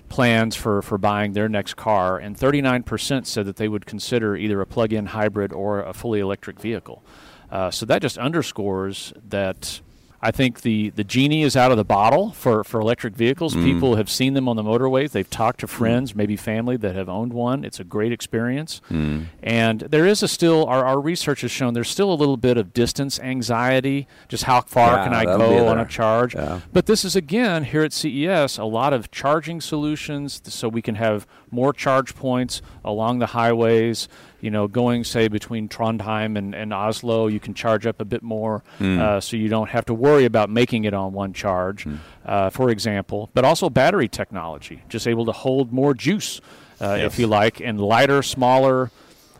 plans 0.09 0.55
for, 0.55 0.81
for 0.81 0.97
buying 0.97 1.33
their 1.33 1.49
next 1.49 1.75
car, 1.75 2.17
and 2.17 2.37
39% 2.37 3.25
said 3.25 3.45
that 3.45 3.57
they 3.57 3.67
would 3.67 3.85
consider 3.85 4.35
either 4.35 4.61
a 4.61 4.65
plug-in 4.65 5.07
hybrid 5.07 5.51
or 5.53 5.81
a 5.81 5.93
fully 5.93 6.19
electric 6.19 6.59
vehicle. 6.59 7.03
Uh, 7.51 7.69
so 7.69 7.85
that 7.85 8.01
just 8.01 8.17
underscores 8.17 9.13
that 9.27 9.81
I 10.23 10.31
think 10.31 10.61
the, 10.61 10.89
the 10.91 11.03
genie 11.03 11.43
is 11.43 11.57
out 11.57 11.71
of 11.71 11.77
the 11.77 11.83
bottle 11.83 12.31
for, 12.31 12.63
for 12.63 12.79
electric 12.79 13.13
vehicles. 13.13 13.53
Mm. 13.53 13.65
People 13.65 13.95
have 13.97 14.09
seen 14.09 14.35
them 14.35 14.47
on 14.47 14.55
the 14.55 14.63
motorways. 14.63 15.11
They've 15.11 15.29
talked 15.29 15.59
to 15.59 15.67
friends, 15.67 16.13
mm. 16.13 16.15
maybe 16.15 16.37
family 16.37 16.77
that 16.77 16.95
have 16.95 17.09
owned 17.09 17.33
one. 17.33 17.65
It's 17.65 17.77
a 17.77 17.83
great 17.83 18.13
experience. 18.13 18.79
Mm. 18.89 19.25
And 19.43 19.81
there 19.81 20.07
is 20.07 20.23
a 20.23 20.29
still, 20.29 20.65
our, 20.65 20.85
our 20.85 21.01
research 21.01 21.41
has 21.41 21.51
shown 21.51 21.73
there's 21.73 21.89
still 21.89 22.11
a 22.11 22.15
little 22.15 22.37
bit 22.37 22.55
of 22.55 22.71
distance 22.71 23.19
anxiety. 23.19 24.07
Just 24.29 24.45
how 24.45 24.61
far 24.61 24.95
yeah, 24.95 25.03
can 25.03 25.13
I 25.13 25.25
go 25.25 25.67
on 25.67 25.77
a 25.77 25.85
charge? 25.85 26.35
Yeah. 26.35 26.61
But 26.71 26.85
this 26.85 27.03
is, 27.03 27.17
again, 27.17 27.65
here 27.65 27.83
at 27.83 27.91
CES, 27.91 28.57
a 28.57 28.63
lot 28.63 28.93
of 28.93 29.11
charging 29.11 29.59
solutions 29.59 30.41
so 30.45 30.69
we 30.69 30.81
can 30.81 30.95
have 30.95 31.27
more 31.51 31.73
charge 31.73 32.15
points 32.15 32.61
along 32.85 33.19
the 33.19 33.27
highways 33.27 34.07
you 34.43 34.51
know, 34.51 34.67
going 34.67 35.05
say 35.05 35.29
between 35.29 35.69
Trondheim 35.69 36.37
and, 36.37 36.53
and 36.53 36.73
Oslo, 36.73 37.27
you 37.27 37.39
can 37.39 37.53
charge 37.53 37.87
up 37.87 38.01
a 38.01 38.05
bit 38.05 38.21
more, 38.21 38.61
mm. 38.77 38.99
uh, 38.99 39.21
so 39.21 39.37
you 39.37 39.47
don't 39.47 39.69
have 39.69 39.85
to 39.85 39.93
worry 39.93 40.25
about 40.25 40.49
making 40.49 40.83
it 40.83 40.93
on 40.93 41.13
one 41.13 41.31
charge, 41.31 41.85
mm. 41.85 41.97
uh, 42.25 42.49
for 42.49 42.69
example. 42.69 43.29
But 43.33 43.45
also 43.45 43.69
battery 43.69 44.09
technology, 44.09 44.83
just 44.89 45.07
able 45.07 45.25
to 45.27 45.31
hold 45.31 45.71
more 45.71 45.93
juice, 45.93 46.41
uh, 46.81 46.95
yes. 46.95 47.13
if 47.13 47.19
you 47.19 47.27
like, 47.27 47.61
and 47.61 47.79
lighter, 47.79 48.21
smaller, 48.21 48.91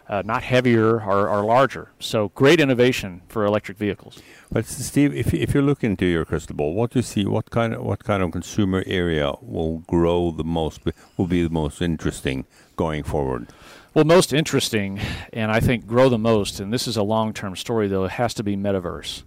uh, 0.08 0.22
not 0.24 0.42
heavier 0.44 1.02
or, 1.02 1.28
or, 1.28 1.44
larger. 1.44 1.90
So 2.00 2.30
great 2.30 2.62
innovation 2.62 3.24
for 3.28 3.44
electric 3.44 3.78
vehicles. 3.78 4.22
But 4.52 4.66
Steve, 4.66 5.14
if 5.14 5.34
if 5.34 5.54
you 5.54 5.62
look 5.62 5.84
into 5.84 6.06
your 6.06 6.24
crystal 6.24 6.56
ball, 6.56 6.74
what 6.74 6.92
do 6.92 7.00
you 7.00 7.04
see? 7.04 7.26
What 7.26 7.50
kind 7.50 7.74
of 7.74 7.84
what 7.84 8.04
kind 8.06 8.24
of 8.24 8.32
consumer 8.32 8.84
area 8.86 9.34
will 9.42 9.80
grow 9.80 10.32
the 10.32 10.44
most? 10.44 10.82
Will 11.18 11.28
be 11.28 11.44
the 11.44 11.50
most 11.50 11.82
interesting 11.82 12.46
going 12.76 13.04
forward? 13.04 13.48
Well, 13.94 14.06
most 14.06 14.34
interesting, 14.34 15.00
and 15.32 15.52
I 15.52 15.60
think 15.60 15.86
grow 15.86 16.10
the 16.10 16.18
most, 16.18 16.60
and 16.60 16.74
this 16.74 16.88
is 16.88 16.98
a 16.98 17.04
long 17.04 17.32
term 17.32 17.56
story, 17.56 17.88
though, 17.88 18.06
it 18.06 18.12
has 18.12 18.34
to 18.36 18.44
be 18.44 18.58
metaverse. 18.58 19.22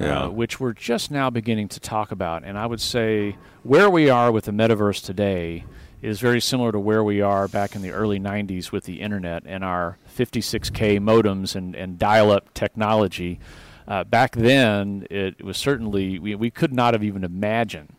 Uh, 0.00 0.04
yeah. 0.04 0.22
Uh, 0.24 0.28
which 0.28 0.60
we're 0.60 0.72
just 0.72 1.10
now 1.10 1.28
beginning 1.28 1.68
to 1.68 1.80
talk 1.80 2.12
about. 2.12 2.44
And 2.44 2.56
I 2.56 2.66
would 2.66 2.80
say 2.80 3.36
where 3.64 3.90
we 3.90 4.08
are 4.08 4.30
with 4.30 4.44
the 4.44 4.52
metaverse 4.52 5.04
today 5.04 5.64
is 6.02 6.20
very 6.20 6.40
similar 6.40 6.70
to 6.70 6.78
where 6.78 7.02
we 7.02 7.20
are 7.20 7.48
back 7.48 7.74
in 7.74 7.82
the 7.82 7.90
early 7.90 8.20
90s 8.20 8.70
with 8.70 8.84
the 8.84 9.00
internet 9.00 9.42
and 9.44 9.64
our 9.64 9.98
56K 10.16 11.00
modems 11.00 11.56
and, 11.56 11.74
and 11.74 11.98
dial 11.98 12.30
up 12.30 12.54
technology. 12.54 13.40
Uh, 13.88 14.04
back 14.04 14.36
then, 14.36 15.04
it 15.10 15.44
was 15.44 15.56
certainly, 15.56 16.20
we, 16.20 16.36
we 16.36 16.50
could 16.50 16.72
not 16.72 16.94
have 16.94 17.02
even 17.02 17.24
imagined. 17.24 17.92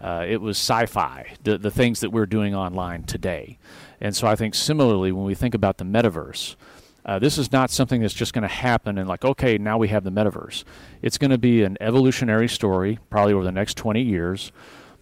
Uh, 0.00 0.24
it 0.28 0.40
was 0.40 0.56
sci 0.58 0.86
fi, 0.86 1.34
the, 1.42 1.56
the 1.56 1.70
things 1.70 2.00
that 2.00 2.10
we're 2.10 2.26
doing 2.26 2.54
online 2.54 3.02
today. 3.04 3.58
And 4.00 4.14
so 4.14 4.26
I 4.26 4.36
think 4.36 4.54
similarly, 4.54 5.12
when 5.12 5.24
we 5.24 5.34
think 5.34 5.54
about 5.54 5.78
the 5.78 5.84
metaverse, 5.84 6.56
uh, 7.04 7.18
this 7.18 7.38
is 7.38 7.50
not 7.52 7.70
something 7.70 8.02
that's 8.02 8.14
just 8.14 8.34
going 8.34 8.42
to 8.42 8.48
happen 8.48 8.98
and 8.98 9.08
like, 9.08 9.24
okay, 9.24 9.56
now 9.56 9.78
we 9.78 9.88
have 9.88 10.04
the 10.04 10.10
metaverse. 10.10 10.64
It's 11.00 11.16
going 11.16 11.30
to 11.30 11.38
be 11.38 11.62
an 11.62 11.78
evolutionary 11.80 12.48
story, 12.48 12.98
probably 13.08 13.32
over 13.32 13.44
the 13.44 13.52
next 13.52 13.76
20 13.76 14.02
years. 14.02 14.52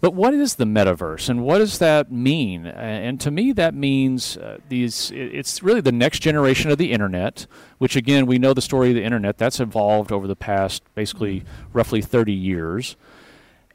But 0.00 0.14
what 0.14 0.34
is 0.34 0.56
the 0.56 0.66
metaverse, 0.66 1.30
and 1.30 1.42
what 1.42 1.58
does 1.58 1.78
that 1.78 2.12
mean? 2.12 2.66
And 2.66 3.18
to 3.22 3.30
me, 3.30 3.52
that 3.52 3.74
means 3.74 4.36
uh, 4.36 4.58
these. 4.68 5.10
It's 5.10 5.62
really 5.62 5.80
the 5.80 5.90
next 5.90 6.20
generation 6.20 6.70
of 6.70 6.76
the 6.76 6.92
internet, 6.92 7.46
which 7.78 7.96
again, 7.96 8.26
we 8.26 8.38
know 8.38 8.52
the 8.52 8.60
story 8.60 8.90
of 8.90 8.94
the 8.94 9.04
internet. 9.04 9.38
That's 9.38 9.58
evolved 9.58 10.12
over 10.12 10.26
the 10.26 10.36
past 10.36 10.82
basically 10.94 11.44
roughly 11.72 12.02
30 12.02 12.32
years. 12.32 12.96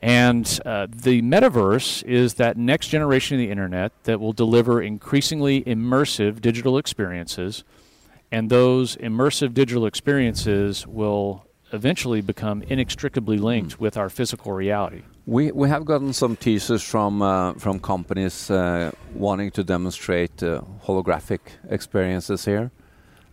And 0.02 0.60
uh, 0.66 0.88
the 0.90 1.22
metaverse 1.22 2.04
is 2.04 2.36
that 2.36 2.58
next 2.58 2.88
generation 2.88 3.36
of 3.36 3.40
the 3.40 3.52
internet 3.52 3.92
that 4.06 4.20
will 4.20 4.34
deliver 4.34 4.82
increasingly 4.82 5.62
immersive 5.64 6.42
digital 6.42 6.78
experiences 6.78 7.64
and 8.32 8.50
those 8.50 8.96
immersive 8.98 9.54
digital 9.54 9.86
experiences 9.86 10.88
will 10.88 11.46
eventually 11.74 12.22
become 12.22 12.62
inextricably 12.64 13.38
linked 13.38 13.80
with 13.80 13.98
our 13.98 14.10
physical 14.10 14.52
reality. 14.54 15.02
We 15.26 15.52
we 15.52 15.70
have 15.70 15.86
gotten 15.86 16.14
some 16.14 16.36
teasers 16.36 16.82
from 16.82 17.22
uh, 17.22 17.54
from 17.54 17.80
companies 17.80 18.50
uh, 18.50 18.92
wanting 19.14 19.52
to 19.52 19.64
demonstrate 19.64 20.42
uh, 20.44 20.62
holographic 20.86 21.40
experiences 21.70 22.46
here, 22.46 22.72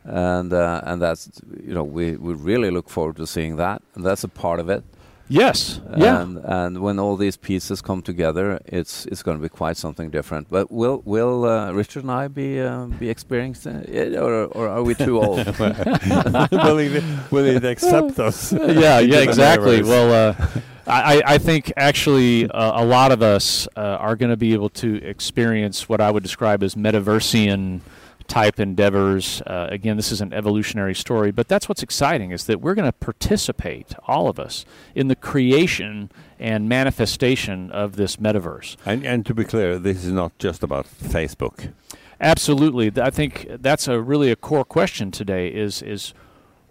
and 0.05 0.53
uh, 0.53 0.83
and 0.85 1.01
that's 1.01 1.31
you 1.65 1.75
know 1.75 1.85
we 1.85 2.17
we 2.17 2.35
really 2.35 2.71
look 2.71 2.89
forward 2.89 3.17
to 3.17 3.27
seeing 3.27 3.57
that, 3.57 3.83
and 3.95 4.05
that's 4.05 4.25
a 4.25 4.29
part 4.29 4.61
of 4.61 4.69
it. 4.69 4.85
Yes. 5.29 5.81
Yeah. 5.97 6.23
And, 6.23 6.39
and 6.39 6.81
when 6.81 6.99
all 6.99 7.17
these 7.17 7.37
pieces 7.37 7.83
come 7.83 8.03
together, 8.03 8.61
it's 8.67 9.07
it's 9.07 9.23
going 9.23 9.37
to 9.37 9.43
be 9.43 9.49
quite 9.49 9.77
something 9.77 10.11
different. 10.11 10.49
But 10.49 10.71
will 10.71 11.03
will 11.05 11.45
uh, 11.45 11.73
Richard 11.73 12.05
and 12.05 12.13
I 12.13 12.29
be 12.29 12.61
uh, 12.61 12.87
be 12.87 13.11
experiencing 13.11 13.85
it, 13.87 14.17
or 14.17 14.47
or 14.47 14.69
are 14.69 14.83
we 14.83 14.95
too 14.95 15.21
old? 15.21 15.39
will, 15.59 16.79
he, 16.79 17.03
will 17.31 17.45
he 17.45 17.57
accept 17.57 18.19
us? 18.29 18.53
yeah. 18.53 18.99
Yeah. 18.99 19.19
Exactly. 19.21 19.83
Well. 19.83 20.13
Uh, 20.13 20.47
I, 20.91 21.23
I, 21.27 21.37
think 21.37 21.71
actually 21.77 22.49
uh, 22.49 22.83
a 22.83 22.85
lot 22.87 23.13
of 23.13 23.21
us 23.21 23.69
uh, 23.77 23.81
are 23.81 24.17
going 24.17 24.31
to 24.31 24.39
be 24.39 24.55
able 24.55 24.71
to 24.71 24.95
experience 25.05 25.87
what 25.87 26.01
I 26.01 26.11
would 26.11 26.23
describe 26.23 26.63
as 26.63 26.77
metaversian 26.77 27.81
type 28.29 28.61
endeavors. 28.61 29.43
Uh, 29.47 29.67
again, 29.71 29.97
this 29.97 30.13
is 30.13 30.21
an 30.21 30.33
evolutionary 30.33 30.95
story, 30.95 31.33
but 31.33 31.49
that's 31.49 31.69
what's 31.69 31.83
exciting 31.83 32.31
is 32.31 32.45
that 32.45 32.61
we're 32.61 32.75
going 32.75 32.89
to 32.89 32.93
participate, 32.93 33.95
all 34.07 34.29
of 34.29 34.39
us, 34.39 34.65
in 34.95 35.09
the 35.09 35.17
creation 35.17 36.11
and 36.39 36.69
manifestation 36.69 37.71
of 37.73 37.97
this 37.97 38.17
metaverse. 38.17 38.77
And, 38.87 39.05
and 39.05 39.27
to 39.27 39.35
be 39.35 39.45
clear, 39.45 39.79
this 39.79 40.05
is 40.05 40.13
not 40.13 40.39
just 40.39 40.63
about 40.63 40.87
Facebook. 40.87 41.73
Absolutely, 42.21 42.93
I 43.01 43.11
think 43.11 43.47
that's 43.49 43.89
a 43.89 44.01
really 44.01 44.31
a 44.31 44.37
core 44.37 44.65
question 44.65 45.11
today. 45.11 45.49
Is 45.49 45.83
is 45.83 46.15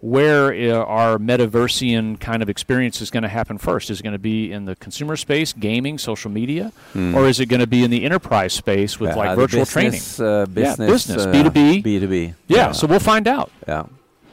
where 0.00 0.52
our 0.86 1.18
metaversian 1.18 2.20
kind 2.20 2.42
of 2.42 2.48
experience 2.48 3.00
is 3.00 3.10
going 3.10 3.24
to 3.24 3.28
happen 3.28 3.58
first? 3.58 3.90
Is 3.90 4.00
it 4.00 4.02
going 4.02 4.12
to 4.12 4.18
be 4.18 4.52
in 4.52 4.64
the 4.64 4.76
consumer 4.76 5.16
space, 5.16 5.52
gaming, 5.52 5.98
social 5.98 6.30
media, 6.30 6.72
mm. 6.94 7.14
or 7.14 7.26
is 7.26 7.40
it 7.40 7.46
going 7.46 7.60
to 7.60 7.66
be 7.66 7.82
in 7.82 7.90
the 7.90 8.04
enterprise 8.04 8.52
space 8.52 9.00
with 9.00 9.16
like 9.16 9.36
virtual 9.36 9.62
business, 9.62 10.16
training? 10.16 10.32
Uh, 10.32 10.46
business, 10.46 10.78
yeah, 10.78 10.86
business, 10.86 11.26
B 11.26 11.42
two 11.42 11.50
B, 11.50 11.80
B 11.80 11.98
two 11.98 12.08
B. 12.08 12.34
Yeah, 12.46 12.72
so 12.72 12.86
we'll 12.86 13.00
find 13.00 13.26
out. 13.26 13.50
Yeah, 13.66 13.86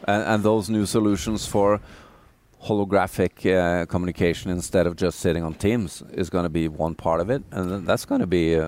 and, 0.08 0.24
and 0.24 0.44
those 0.44 0.70
new 0.70 0.86
solutions 0.86 1.48
for 1.48 1.82
holographic 2.66 3.46
uh, 3.52 3.86
communication 3.86 4.52
instead 4.52 4.88
of 4.88 4.96
just 4.96 5.20
sitting 5.20 5.44
on 5.44 5.54
Teams 5.56 6.04
is 6.14 6.30
going 6.30 6.44
to 6.44 6.50
be 6.50 6.68
one 6.68 6.94
part 6.94 7.22
of 7.22 7.30
it, 7.30 7.44
and 7.52 7.88
that's 7.88 8.06
going 8.06 8.22
to 8.22 8.28
be. 8.28 8.60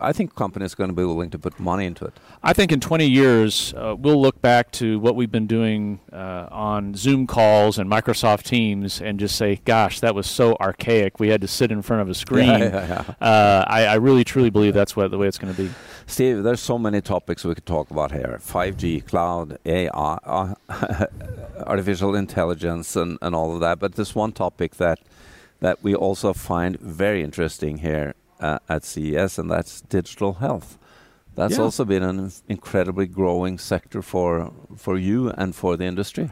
I 0.00 0.12
think 0.12 0.34
companies 0.34 0.72
are 0.72 0.76
going 0.76 0.90
to 0.90 0.96
be 0.96 1.04
willing 1.04 1.30
to 1.30 1.38
put 1.38 1.60
money 1.60 1.84
into 1.84 2.04
it. 2.06 2.14
I 2.42 2.52
think 2.52 2.72
in 2.72 2.80
20 2.80 3.06
years, 3.06 3.74
uh, 3.76 3.94
we'll 3.98 4.20
look 4.20 4.40
back 4.40 4.70
to 4.72 4.98
what 4.98 5.14
we've 5.14 5.30
been 5.30 5.46
doing 5.46 6.00
uh, 6.12 6.48
on 6.50 6.94
Zoom 6.94 7.26
calls 7.26 7.78
and 7.78 7.90
Microsoft 7.90 8.44
Teams 8.44 9.00
and 9.00 9.20
just 9.20 9.36
say, 9.36 9.60
gosh, 9.64 10.00
that 10.00 10.14
was 10.14 10.26
so 10.26 10.56
archaic. 10.60 11.20
We 11.20 11.28
had 11.28 11.40
to 11.42 11.48
sit 11.48 11.70
in 11.70 11.82
front 11.82 12.02
of 12.02 12.08
a 12.08 12.14
screen. 12.24 12.48
Yeah, 12.48 12.58
yeah, 12.58 13.04
yeah. 13.20 13.26
Uh, 13.26 13.64
I, 13.66 13.86
I, 13.86 13.94
really, 13.96 14.24
truly 14.24 14.50
believe 14.50 14.74
that's 14.74 14.96
what 14.96 15.10
the 15.10 15.18
way 15.18 15.28
it's 15.28 15.38
going 15.38 15.54
to 15.54 15.62
be. 15.62 15.70
Steve, 16.06 16.42
there's 16.42 16.60
so 16.60 16.78
many 16.78 17.00
topics 17.00 17.44
we 17.44 17.54
could 17.54 17.66
talk 17.66 17.90
about 17.90 18.12
here 18.12 18.40
5G, 18.42 19.06
cloud, 19.06 19.58
AI, 19.66 19.88
uh, 19.90 20.54
artificial 21.66 22.14
intelligence, 22.14 22.96
and, 22.96 23.18
and 23.20 23.34
all 23.34 23.54
of 23.54 23.60
that. 23.60 23.78
But 23.78 23.94
there's 23.94 24.14
one 24.14 24.32
topic 24.32 24.76
that 24.76 24.98
that 25.60 25.82
we 25.82 25.94
also 25.94 26.32
find 26.32 26.80
very 26.80 27.22
interesting 27.22 27.78
here 27.78 28.14
uh, 28.40 28.58
at 28.68 28.84
CES, 28.84 29.38
and 29.38 29.50
that's 29.50 29.80
digital 29.82 30.34
health. 30.34 30.78
That's 31.34 31.56
yeah. 31.56 31.62
also 31.62 31.84
been 31.84 32.02
an 32.02 32.32
incredibly 32.48 33.06
growing 33.06 33.58
sector 33.58 34.02
for 34.02 34.52
for 34.76 34.98
you 34.98 35.30
and 35.30 35.54
for 35.54 35.76
the 35.76 35.84
industry. 35.84 36.30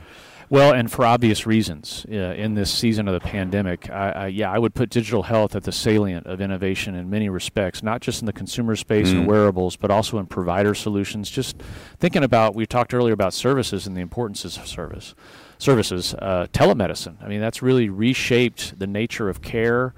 Well, 0.51 0.73
and 0.73 0.91
for 0.91 1.05
obvious 1.05 1.47
reasons, 1.47 2.07
uh, 2.11 2.15
in 2.15 2.55
this 2.55 2.73
season 2.73 3.07
of 3.07 3.13
the 3.13 3.21
pandemic, 3.21 3.91
I, 3.91 4.11
I, 4.11 4.27
yeah, 4.29 4.51
I 4.51 4.59
would 4.59 4.75
put 4.75 4.89
digital 4.89 5.25
health 5.25 5.55
at 5.55 5.65
the 5.65 5.73
salient 5.73 6.27
of 6.27 6.41
innovation 6.41 6.95
in 6.95 7.11
many 7.11 7.29
respects, 7.29 7.83
not 7.83 8.01
just 8.01 8.23
in 8.23 8.27
the 8.27 8.33
consumer 8.33 8.75
space 8.75 9.11
mm. 9.11 9.19
and 9.19 9.27
wearables, 9.27 9.77
but 9.77 9.91
also 9.91 10.19
in 10.19 10.25
provider 10.25 10.75
solutions. 10.75 11.29
Just 11.29 11.63
thinking 11.99 12.25
about, 12.25 12.55
we 12.55 12.65
talked 12.65 12.95
earlier 12.95 13.13
about 13.13 13.35
services 13.35 13.87
and 13.87 13.95
the 13.95 14.01
importance 14.01 14.45
of 14.47 14.67
service 14.67 15.15
services. 15.59 16.15
Uh, 16.15 16.47
telemedicine. 16.53 17.23
I 17.23 17.29
mean, 17.29 17.41
that's 17.41 17.61
really 17.61 17.91
reshaped 17.91 18.79
the 18.79 18.87
nature 18.87 19.29
of 19.29 19.43
care 19.43 19.93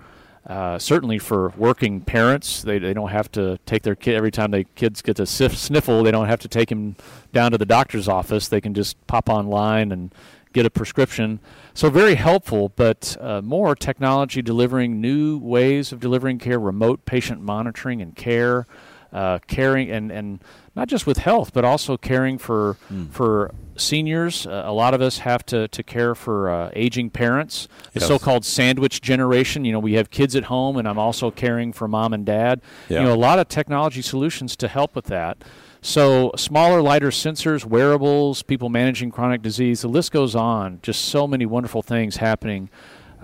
uh, 0.47 0.79
certainly 0.79 1.19
for 1.19 1.51
working 1.57 2.01
parents, 2.01 2.63
they, 2.63 2.79
they 2.79 2.95
don't 2.95 3.11
have 3.11 3.31
to 3.33 3.59
take 3.67 3.83
their 3.83 3.95
kid 3.95 4.15
every 4.15 4.31
time 4.31 4.51
their 4.51 4.65
kids 4.75 5.03
get 5.03 5.21
a 5.21 5.27
sniffle. 5.27 6.03
They 6.03 6.11
don't 6.11 6.27
have 6.29 6.41
to 6.41 6.49
take 6.49 6.71
him 6.73 6.97
down 7.33 7.53
to 7.53 7.59
the 7.59 7.67
doctor's 7.67 8.09
office. 8.09 8.49
They 8.49 8.61
can 8.61 8.75
just 8.75 8.97
pop 9.07 9.29
online 9.29 9.93
and 9.93 10.15
get 10.53 10.67
a 10.67 10.71
prescription. 10.71 11.41
So 11.75 11.91
very 11.91 12.15
helpful, 12.15 12.71
but 12.75 13.17
uh, 13.21 13.41
more 13.43 13.77
technology 13.77 14.43
delivering 14.43 15.01
new 15.01 15.39
ways 15.39 15.93
of 15.93 16.01
delivering 16.01 16.39
care, 16.39 16.59
remote 16.59 17.05
patient 17.05 17.41
monitoring 17.41 18.03
and 18.03 18.17
care, 18.17 18.67
uh, 19.13 19.39
caring 19.47 19.91
and 19.91 20.11
and 20.11 20.41
not 20.77 20.89
just 20.89 21.07
with 21.07 21.19
health, 21.19 21.53
but 21.53 21.65
also 21.65 21.97
caring 21.97 22.39
for 22.39 22.77
mm. 22.91 23.11
for 23.11 23.53
seniors. 23.77 24.47
Uh, 24.47 24.63
a 24.65 24.73
lot 24.73 24.95
of 24.95 25.01
us 25.01 25.19
have 25.19 25.45
to, 25.47 25.67
to 25.69 25.83
care 25.83 26.15
for 26.15 26.51
uh, 26.51 26.71
aging 26.75 27.11
parents, 27.11 27.67
the 27.93 28.01
yes. 28.01 28.09
so-called 28.09 28.45
sandwich 28.45 29.01
generation. 29.01 29.65
You 29.65 29.73
know, 29.73 29.79
we 29.79 29.95
have 29.95 30.11
kids 30.11 30.37
at 30.37 30.45
home, 30.45 30.77
and 30.77 30.87
I'm 30.87 30.99
also 30.99 31.31
caring 31.31 31.73
for 31.73 31.89
mom 31.89 32.13
and 32.13 32.25
dad. 32.25 32.61
Yeah. 32.89 33.01
You 33.01 33.07
know, 33.07 33.15
a 33.15 33.17
lot 33.17 33.39
of 33.39 33.49
technology 33.49 34.03
solutions 34.03 34.55
to 34.57 34.69
help 34.69 34.95
with 34.95 35.07
that. 35.07 35.39
So, 35.83 36.33
smaller, 36.37 36.83
lighter 36.83 37.09
sensors, 37.09 37.65
wearables, 37.65 38.43
people 38.43 38.69
managing 38.69 39.11
chronic 39.11 39.41
disease, 39.41 39.81
the 39.81 39.89
list 39.89 40.13
goes 40.13 40.35
on. 40.35 40.79
Just 40.83 41.07
so 41.07 41.27
many 41.27 41.47
wonderful 41.47 41.81
things 41.81 42.17
happening 42.17 42.69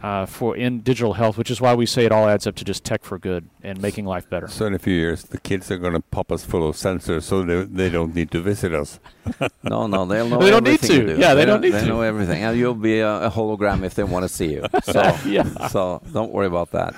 uh, 0.06 0.25
for 0.25 0.56
in 0.56 0.80
digital 0.82 1.14
health, 1.14 1.36
which 1.36 1.50
is 1.50 1.60
why 1.60 1.75
we 1.75 1.84
say 1.84 2.04
it 2.04 2.12
all 2.12 2.28
adds 2.28 2.46
up 2.46 2.54
to 2.54 2.64
just 2.64 2.84
tech 2.84 3.02
for 3.02 3.18
good 3.18 3.48
and 3.64 3.82
making 3.82 4.04
life 4.04 4.30
better. 4.30 4.46
So 4.46 4.64
in 4.66 4.75
a 4.75 4.78
few 4.78 4.94
years, 4.94 5.25
the 5.25 5.38
kids 5.38 5.68
are 5.72 5.78
going 5.78 5.94
to 5.94 6.00
pop 6.00 6.30
us 6.30 6.44
full 6.44 6.68
of 6.68 6.76
sensors, 6.76 7.25
so 7.25 7.42
they, 7.42 7.64
they 7.64 7.90
don't 7.90 8.14
need 8.14 8.30
to 8.30 8.40
visit 8.40 8.72
us. 8.72 9.00
no, 9.64 9.88
no, 9.88 10.04
they'll 10.04 10.28
know. 10.28 10.36
Everything. 10.36 10.40
They 10.40 10.50
don't 10.50 10.64
need 10.64 10.80
to. 10.80 11.06
Do. 11.06 11.20
Yeah, 11.20 11.34
they, 11.34 11.40
they 11.40 11.46
don't, 11.46 11.60
need 11.60 11.72
they 11.72 11.80
to. 11.80 11.84
They 11.86 11.90
know 11.90 12.02
everything, 12.02 12.40
and 12.44 12.56
you'll 12.56 12.75
be 12.75 13.00
a, 13.00 13.26
a, 13.26 13.30
hologram 13.30 13.82
if 13.82 13.94
they 13.96 14.04
want 14.04 14.22
to 14.22 14.28
see 14.28 14.52
you. 14.52 14.64
So, 14.84 15.02
yeah. 15.26 15.68
so 15.68 16.00
don't 16.12 16.30
worry 16.32 16.46
about 16.46 16.70
that. 16.70 16.94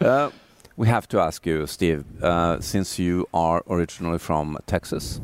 Uh, 0.00 0.30
we 0.76 0.88
have 0.88 1.06
to 1.08 1.20
ask 1.20 1.46
you, 1.46 1.66
Steve, 1.68 2.04
uh, 2.22 2.60
since 2.60 2.98
you 2.98 3.28
are 3.32 3.62
originally 3.70 4.18
from 4.18 4.58
Texas. 4.66 5.20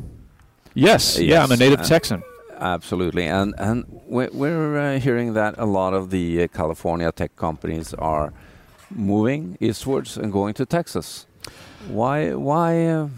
Yes, 0.73 1.17
yes. 1.17 1.19
yeah, 1.19 1.43
I'm 1.43 1.51
a 1.51 1.57
native 1.57 1.81
Texan. 1.81 2.23
Absolutely, 2.57 3.25
and 3.25 3.53
and 3.57 3.85
we're 4.07 4.77
uh, 4.77 4.99
hearing 4.99 5.33
that 5.33 5.55
a 5.57 5.65
lot 5.65 5.93
of 5.93 6.09
the 6.09 6.43
uh, 6.43 6.47
California 6.47 7.11
tech 7.11 7.35
companies 7.35 7.93
are 7.95 8.33
moving 8.89 9.57
eastwards 9.59 10.17
and 10.17 10.31
going 10.31 10.53
to 10.53 10.65
Texas. 10.65 11.25
Why? 11.87 12.33
Why? 12.33 12.85
Uh, 12.85 13.09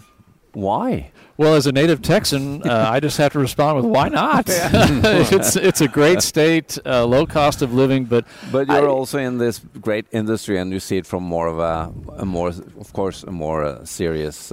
why? 0.54 1.12
Well, 1.38 1.54
as 1.54 1.68
a 1.68 1.72
native 1.72 2.02
Texan, 2.02 2.68
uh, 2.68 2.90
I 2.96 3.00
just 3.00 3.18
have 3.18 3.34
to 3.34 3.40
respond 3.40 3.78
with 3.78 3.86
why 3.86 4.10
not? 4.10 4.46
it's 4.50 5.56
it's 5.56 5.82
a 5.82 5.88
great 5.88 6.24
state, 6.24 6.80
uh, 6.84 7.06
low 7.06 7.28
cost 7.28 7.62
of 7.62 7.74
living, 7.74 8.06
but 8.06 8.26
but 8.52 8.68
you're 8.68 8.90
I, 8.90 8.92
also 8.92 9.20
in 9.20 9.38
this 9.38 9.60
great 9.80 10.08
industry, 10.12 10.58
and 10.58 10.72
you 10.72 10.80
see 10.80 10.98
it 10.98 11.06
from 11.06 11.24
more 11.24 11.48
of 11.48 11.60
a, 11.60 11.94
a 12.22 12.26
more, 12.26 12.50
of 12.50 12.92
course, 12.94 13.24
a 13.24 13.32
more 13.32 13.64
uh, 13.64 13.86
serious 13.86 14.52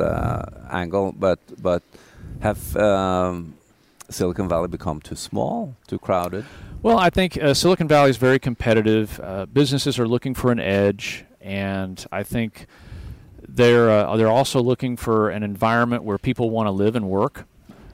angle. 0.70 1.12
But 1.12 1.38
but 1.62 1.82
have 2.40 2.76
um, 2.76 3.54
Silicon 4.10 4.48
Valley 4.48 4.68
become 4.68 5.00
too 5.00 5.16
small, 5.16 5.76
too 5.86 5.98
crowded? 5.98 6.44
Well, 6.82 6.98
I 6.98 7.10
think 7.10 7.42
uh, 7.42 7.54
Silicon 7.54 7.88
Valley 7.88 8.10
is 8.10 8.16
very 8.16 8.38
competitive. 8.38 9.18
Uh, 9.22 9.46
businesses 9.46 9.98
are 9.98 10.06
looking 10.06 10.34
for 10.34 10.52
an 10.52 10.60
edge, 10.60 11.24
and 11.40 12.04
I 12.12 12.22
think 12.22 12.66
they're 13.48 13.90
uh, 13.90 14.16
they're 14.16 14.28
also 14.28 14.62
looking 14.62 14.96
for 14.96 15.30
an 15.30 15.42
environment 15.42 16.04
where 16.04 16.18
people 16.18 16.50
want 16.50 16.66
to 16.66 16.70
live 16.70 16.96
and 16.96 17.08
work, 17.08 17.46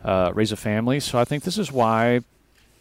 uh, 0.05 0.33
raise 0.35 0.53
a 0.53 0.57
family. 0.57 1.01
So 1.01 1.19
I 1.19 1.25
think 1.25 1.45
this 1.45 1.59
is 1.59 1.71
why 1.71 2.21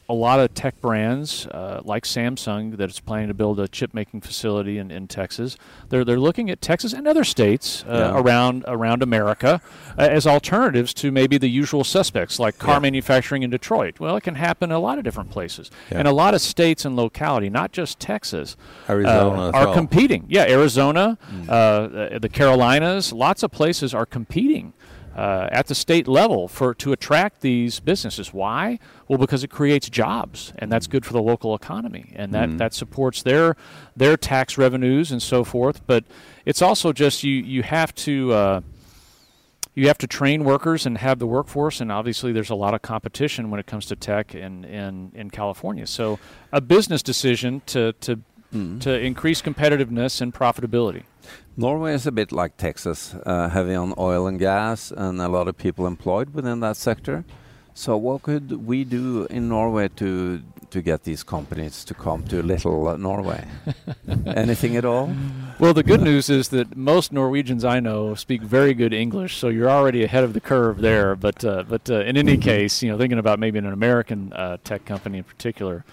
a 0.10 0.14
lot 0.14 0.40
of 0.40 0.52
tech 0.56 0.82
brands 0.82 1.46
uh, 1.48 1.82
like 1.86 2.04
Samsung 2.04 2.76
that 2.78 2.90
is 2.90 3.00
planning 3.00 3.28
to 3.28 3.34
build 3.36 3.60
a 3.60 3.68
chip 3.68 3.94
making 3.94 4.22
facility 4.22 4.80
in, 4.80 4.90
in 4.90 5.08
Texas. 5.08 5.56
They're 5.90 6.04
they're 6.04 6.20
looking 6.20 6.50
at 6.50 6.62
Texas 6.62 6.94
and 6.94 7.08
other 7.08 7.24
states 7.24 7.84
uh, 7.88 7.94
Yeah. 8.14 8.20
around 8.20 8.66
around 8.68 9.04
America 9.04 9.62
uh, 9.98 10.02
as 10.02 10.26
alternatives 10.26 10.94
to 10.96 11.12
maybe 11.12 11.38
the 11.38 11.48
usual 11.48 11.84
suspects 11.84 12.40
like 12.40 12.58
car 12.58 12.76
Yeah. 12.76 12.80
manufacturing 12.80 13.44
in 13.44 13.52
Detroit. 13.52 14.00
Well, 14.00 14.16
it 14.18 14.22
can 14.24 14.36
happen 14.36 14.72
in 14.72 14.76
a 14.76 14.80
lot 14.80 14.98
of 14.98 15.04
different 15.04 15.30
places 15.30 15.70
Yeah. 15.92 16.00
and 16.00 16.08
a 16.08 16.12
lot 16.12 16.34
of 16.34 16.42
states 16.42 16.86
and 16.86 16.96
locality, 16.96 17.50
not 17.50 17.72
just 17.72 18.00
Texas. 18.00 18.58
Arizona 18.90 19.50
uh, 19.50 19.52
are 19.54 19.74
competing. 19.76 20.26
Yeah, 20.28 20.46
Arizona, 20.48 21.18
uh, 21.48 22.18
the 22.20 22.30
Carolinas, 22.32 23.14
lots 23.14 23.44
of 23.44 23.52
places 23.52 23.94
are 23.94 24.06
competing 24.08 24.74
uh, 25.16 25.48
at 25.52 25.68
the 25.68 25.76
state 25.76 26.08
level 26.08 26.48
for 26.48 26.74
to 26.76 26.92
attract 26.92 27.42
these 27.42 27.80
businesses. 27.80 28.34
Why? 28.34 28.80
Well, 29.08 29.18
because 29.18 29.44
it 29.44 29.50
creates 29.50 29.90
jobs, 29.90 30.54
and 30.60 30.72
that's 30.72 30.88
good 30.88 31.06
for 31.06 31.14
the 31.14 31.22
local 31.22 31.56
economy, 31.56 32.14
and 32.16 32.34
that, 32.34 32.58
that 32.58 32.74
supports 32.74 33.24
their 33.24 33.56
their 33.96 34.18
tax 34.18 34.58
revenues 34.58 35.12
and 35.12 35.22
so 35.22 35.44
forth. 35.44 35.86
But 35.88 36.06
it's 36.46 36.62
also 36.62 36.94
just 36.94 37.24
you 37.24 37.34
you 37.34 37.64
have 37.64 37.94
to. 37.96 38.34
Uh, 38.34 38.62
you 39.76 39.88
have 39.88 39.98
to 40.00 40.08
train 40.08 40.44
workers 40.44 40.86
and 40.86 40.98
have 40.98 41.20
the 41.20 41.28
workforce, 41.28 41.80
and 41.80 41.90
obviously 41.90 42.34
there's 42.34 42.50
a 42.50 42.56
lot 42.56 42.74
of 42.74 42.82
competition 42.82 43.50
when 43.50 43.62
it 43.62 43.66
comes 43.66 43.86
to 43.86 43.96
tech 43.96 44.36
in, 44.36 44.66
in, 44.66 45.12
in 45.16 45.30
California. 45.30 45.88
So, 45.88 46.20
a 46.52 46.60
business 46.60 47.02
decision 47.02 47.62
to, 47.68 47.94
to 48.02 48.20
to 48.52 49.00
increase 49.00 49.42
competitiveness 49.42 50.22
and 50.22 50.34
profitability. 50.34 51.04
Norway 51.56 51.94
is 51.94 52.08
a 52.08 52.12
bit 52.12 52.32
like 52.32 52.58
Texas, 52.58 53.14
uh, 53.26 53.50
heavy 53.50 53.76
on 53.76 53.94
oil 53.98 54.28
and 54.28 54.40
gas, 54.40 54.92
and 54.92 55.22
a 55.22 55.28
lot 55.28 55.48
of 55.48 55.58
people 55.58 55.86
employed 55.86 56.34
within 56.34 56.62
that 56.62 56.78
sector. 56.78 57.26
So, 57.74 57.96
what 57.98 58.24
could 58.24 58.66
we 58.66 58.84
do 58.84 59.26
in 59.30 59.48
Norway 59.50 59.90
to 59.98 60.42
to 60.72 60.82
get 60.82 61.04
these 61.04 61.24
companies 61.24 61.84
to 61.86 61.94
come 61.94 62.24
to 62.26 62.42
little 62.44 62.88
uh, 62.88 62.98
Norway? 62.98 63.48
Anything 64.26 64.76
at 64.76 64.86
all? 64.86 65.10
Well, 65.60 65.74
the 65.74 65.84
good 65.84 66.02
news 66.02 66.30
is 66.30 66.50
that 66.50 66.76
most 66.76 67.12
Norwegians 67.12 67.64
I 67.64 67.80
know 67.80 68.16
speak 68.16 68.42
very 68.42 68.74
good 68.74 68.94
English, 68.94 69.38
so 69.38 69.48
you're 69.48 69.70
already 69.70 70.04
ahead 70.04 70.24
of 70.24 70.34
the 70.34 70.42
curve 70.42 70.80
there. 70.80 71.16
But 71.16 71.46
uh, 71.46 71.64
but 71.68 71.90
uh, 71.90 72.02
in 72.02 72.18
any 72.18 72.38
case, 72.38 72.84
you 72.84 72.92
know, 72.92 72.98
thinking 72.98 73.20
about 73.20 73.40
maybe 73.40 73.60
an 73.60 73.66
American 73.66 74.34
uh, 74.34 74.58
tech 74.64 74.86
company 74.86 75.20
in 75.20 75.24
particular. 75.24 75.86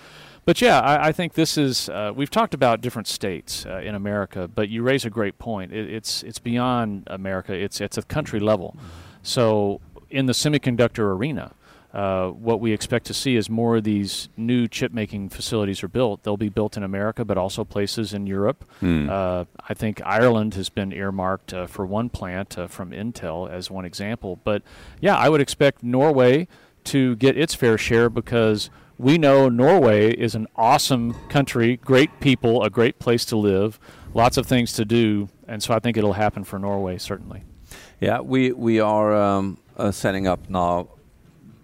But 0.47 0.63
yeah, 0.63 0.81
I, 0.81 1.09
I 1.09 1.13
think 1.13 1.35
this 1.35 1.59
is. 1.59 1.89
Uh, 1.89 2.13
we've 2.15 2.31
talked 2.31 2.55
about 2.55 2.81
different 2.81 3.09
states 3.09 3.67
uh, 3.67 3.79
in 3.79 3.95
America, 3.97 4.49
but 4.49 4.69
you 4.69 4.83
raise 4.83 5.05
a 5.05 5.11
great 5.11 5.39
point. 5.39 5.73
It, 5.73 5.93
it's 5.93 6.23
it's 6.23 6.39
beyond 6.39 7.03
America. 7.09 7.53
It's 7.53 7.81
it's 7.81 7.99
a 7.99 8.03
country 8.03 8.41
level. 8.41 8.77
So 9.23 9.81
in 10.09 10.27
the 10.27 10.33
semiconductor 10.33 11.01
arena, 11.01 11.51
uh, 11.93 12.29
what 12.29 12.61
we 12.61 12.73
expect 12.73 13.07
to 13.07 13.15
see 13.15 13.35
is 13.35 13.51
more 13.51 13.79
of 13.79 13.83
these 13.85 14.29
new 14.37 14.69
chip 14.69 14.93
making 14.93 15.31
facilities 15.31 15.83
are 15.83 15.89
built. 15.89 16.23
They'll 16.23 16.37
be 16.37 16.49
built 16.49 16.77
in 16.77 16.85
America, 16.85 17.25
but 17.25 17.37
also 17.37 17.65
places 17.65 18.15
in 18.15 18.29
Europe. 18.29 18.65
Uh, 19.11 19.47
I 19.69 19.75
think 19.75 20.01
Ireland 20.05 20.55
has 20.55 20.69
been 20.69 20.93
earmarked 20.93 21.55
uh, 21.55 21.67
for 21.67 21.85
one 21.85 22.09
plant 22.09 22.57
uh, 22.57 22.69
from 22.69 22.93
Intel 22.93 23.51
as 23.51 23.69
one 23.69 23.85
example. 23.85 24.39
But 24.45 24.63
yeah, 25.01 25.17
I 25.17 25.29
would 25.29 25.41
expect 25.41 25.83
Norway 25.83 26.47
to 26.85 27.17
get 27.17 27.37
its 27.37 27.53
fair 27.57 27.77
share 27.77 28.09
because 28.09 28.71
we 28.99 29.19
know 29.19 29.49
Norway 29.49 30.13
is 30.13 30.35
an 30.35 30.47
awesome 30.57 31.15
country, 31.29 31.77
great 31.77 32.21
people, 32.21 32.63
a 32.63 32.71
great 32.71 32.99
place 32.99 33.25
to 33.27 33.37
live, 33.37 33.79
lots 34.15 34.37
of 34.37 34.47
things 34.47 34.73
to 34.75 34.85
do. 34.85 35.29
And 35.47 35.63
so 35.63 35.75
I 35.75 35.79
think 35.79 35.97
it'll 35.97 36.15
happen 36.15 36.45
for 36.45 36.59
Norway, 36.59 36.99
certainly. 36.99 37.45
Yeah, 38.01 38.21
we 38.21 38.53
we 38.53 38.81
are 38.81 39.15
um, 39.15 39.59
uh, 39.77 39.91
setting 39.91 40.27
up 40.27 40.49
now 40.49 40.89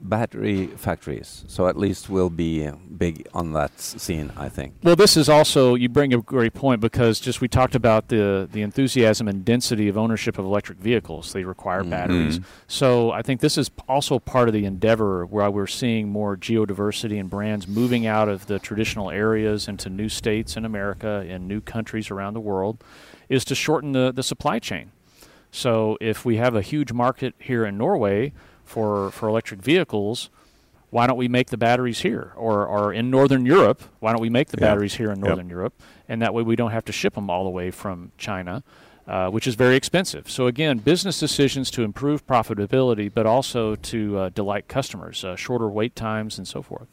battery 0.03 0.67
factories, 0.67 1.45
so 1.49 1.69
at 1.69 1.77
least 1.77 2.09
we'll 2.09 2.31
be 2.31 2.69
big 2.97 3.27
on 3.33 3.53
that 3.53 3.81
scene. 3.81 4.33
I 4.37 4.49
think. 4.49 4.75
Well, 4.83 4.97
this 4.97 5.17
is 5.17 5.29
also 5.29 5.75
you 5.75 5.89
bring 5.89 6.13
a 6.13 6.21
great 6.21 6.55
point 6.55 6.81
because 6.81 7.21
just 7.21 7.41
we 7.41 7.49
talked 7.49 7.75
about 7.75 8.09
the 8.09 8.49
the 8.51 8.63
enthusiasm 8.63 9.29
and 9.29 9.45
density 9.45 9.89
of 9.89 9.97
ownership 9.97 10.39
of 10.39 10.45
electric 10.45 10.79
vehicles. 10.79 11.33
They 11.33 11.45
require 11.45 11.81
mm-hmm. 11.81 11.91
batteries. 11.91 12.41
So 12.67 13.13
I 13.13 13.23
think 13.23 13.41
this 13.41 13.57
is 13.57 13.71
also 13.89 14.19
part 14.19 14.49
of 14.49 14.55
the 14.55 14.65
endeavor 14.65 15.25
where 15.25 15.51
we're 15.51 15.67
seeing 15.67 16.09
more 16.09 16.37
geodiversity 16.37 17.19
and 17.19 17.31
brands 17.31 17.67
moving 17.69 18.07
out 18.07 18.29
of 18.29 18.47
the 18.47 18.59
traditional 18.59 19.11
areas 19.11 19.69
into 19.69 19.89
new 19.89 20.09
states 20.09 20.57
in 20.57 20.65
America 20.65 21.25
and 21.29 21.47
new 21.47 21.61
countries 21.61 22.11
around 22.11 22.35
the 22.35 22.41
world, 22.41 22.83
is 23.29 23.45
to 23.45 23.55
shorten 23.55 23.93
the 23.93 24.13
the 24.13 24.23
supply 24.23 24.59
chain. 24.59 24.93
So 25.51 25.99
if 26.01 26.25
we 26.25 26.37
have 26.37 26.55
a 26.55 26.63
huge 26.63 26.93
market 26.93 27.35
here 27.39 27.67
in 27.67 27.77
Norway 27.77 28.33
for 28.73 29.11
for 29.11 29.29
electric 29.29 29.61
vehicles, 29.63 30.31
why 30.91 31.07
don't 31.07 31.17
we 31.25 31.29
make 31.29 31.49
the 31.51 31.57
batteries 31.57 32.01
here? 32.01 32.33
Or, 32.37 32.67
or 32.67 32.93
in 32.93 33.11
Northern 33.11 33.45
Europe, 33.47 33.81
why 34.01 34.13
don't 34.13 34.21
we 34.29 34.31
make 34.39 34.49
the 34.49 34.59
Yeah. 34.61 34.69
batteries 34.69 34.95
here 35.01 35.11
in 35.15 35.19
Yep. 35.19 35.27
Northern 35.29 35.49
Europe? 35.49 35.75
And 36.09 36.21
that 36.23 36.33
way 36.35 36.43
we 36.43 36.57
don't 36.57 36.73
have 36.73 36.85
to 36.91 36.93
ship 36.93 37.15
them 37.15 37.31
all 37.31 37.45
the 37.45 37.51
way 37.61 37.71
from 37.71 38.13
China, 38.19 38.63
uh, 39.09 39.29
which 39.35 39.47
is 39.47 39.55
very 39.55 39.77
expensive. 39.77 40.25
So, 40.31 40.47
again, 40.47 40.79
business 40.79 41.19
decisions 41.19 41.71
to 41.73 41.83
improve 41.83 42.27
profitability, 42.27 43.11
but 43.19 43.25
also 43.27 43.75
to 43.93 44.01
uh, 44.19 44.29
delight 44.41 44.69
customers, 44.69 45.25
uh, 45.25 45.35
shorter 45.37 45.69
wait 45.69 45.95
times, 45.97 46.39
and 46.39 46.47
so 46.47 46.61
forth. 46.63 46.89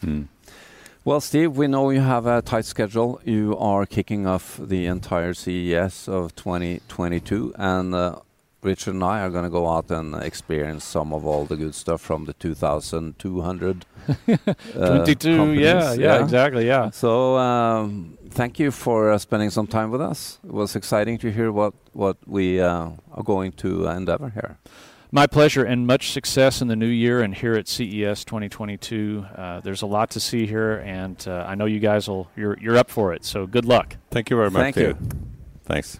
Well, 1.06 1.22
Steve, 1.22 1.58
we 1.58 1.68
know 1.68 1.90
you 1.90 2.02
have 2.02 2.26
a 2.26 2.42
tight 2.42 2.66
schedule. 2.66 3.20
You 3.26 3.58
are 3.58 3.86
kicking 3.86 4.28
off 4.28 4.46
the 4.62 4.86
entire 4.86 5.34
CES 5.34 6.08
of 6.08 6.36
2022, 6.36 7.54
and 7.58 7.94
uh, 7.96 8.20
Richard 8.62 8.94
and 8.94 9.04
I 9.04 9.22
are 9.22 9.30
going 9.30 9.46
to 9.46 9.50
go 9.50 9.70
out 9.70 9.90
and 9.90 10.16
experience 10.16 10.84
some 10.84 11.14
of 11.14 11.26
all 11.26 11.46
the 11.46 11.56
good 11.56 11.74
stuff 11.74 12.02
from 12.02 12.26
the 12.26 12.34
2,200 12.34 13.86
uh, 14.28 14.38
22, 14.76 15.30
yeah, 15.30 15.38
companies. 15.38 15.98
yeah, 15.98 16.24
exactly, 16.24 16.68
yeah. 16.68 16.90
So, 16.90 17.38
um, 17.38 18.18
thank 18.32 18.60
you 18.60 18.72
for 18.72 19.12
uh, 19.12 19.18
spending 19.18 19.50
some 19.50 19.68
time 19.68 19.92
with 19.92 20.02
us. 20.02 20.40
It 20.44 20.52
was 20.52 20.76
exciting 20.76 21.18
to 21.20 21.32
hear 21.32 21.52
what 21.52 21.74
what 21.94 22.18
we 22.28 22.60
uh, 22.60 22.90
are 23.12 23.24
going 23.24 23.52
to 23.54 23.88
endeavor 23.88 24.30
here. 24.30 24.58
My 25.12 25.26
pleasure, 25.26 25.64
and 25.64 25.88
much 25.88 26.12
success 26.12 26.62
in 26.62 26.68
the 26.68 26.76
new 26.76 26.86
year 26.86 27.22
and 27.22 27.34
here 27.34 27.56
at 27.56 27.68
CES 27.68 28.24
2022. 28.26 29.26
Uh, 29.36 29.60
there's 29.62 29.82
a 29.82 29.88
lot 29.88 30.12
to 30.12 30.20
see 30.20 30.46
here, 30.46 30.76
and 30.86 31.18
uh, 31.28 31.46
I 31.48 31.56
know 31.56 31.66
you 31.66 31.80
guys 31.80 32.08
will. 32.08 32.30
You're 32.36 32.58
you're 32.60 32.78
up 32.78 32.92
for 32.92 33.14
it. 33.14 33.26
So 33.26 33.48
good 33.48 33.66
luck. 33.66 33.98
Thank 34.12 34.30
you 34.30 34.36
very 34.36 34.52
much. 34.52 34.62
Thank 34.62 34.76
you. 34.76 34.98
Thanks. 35.64 36.00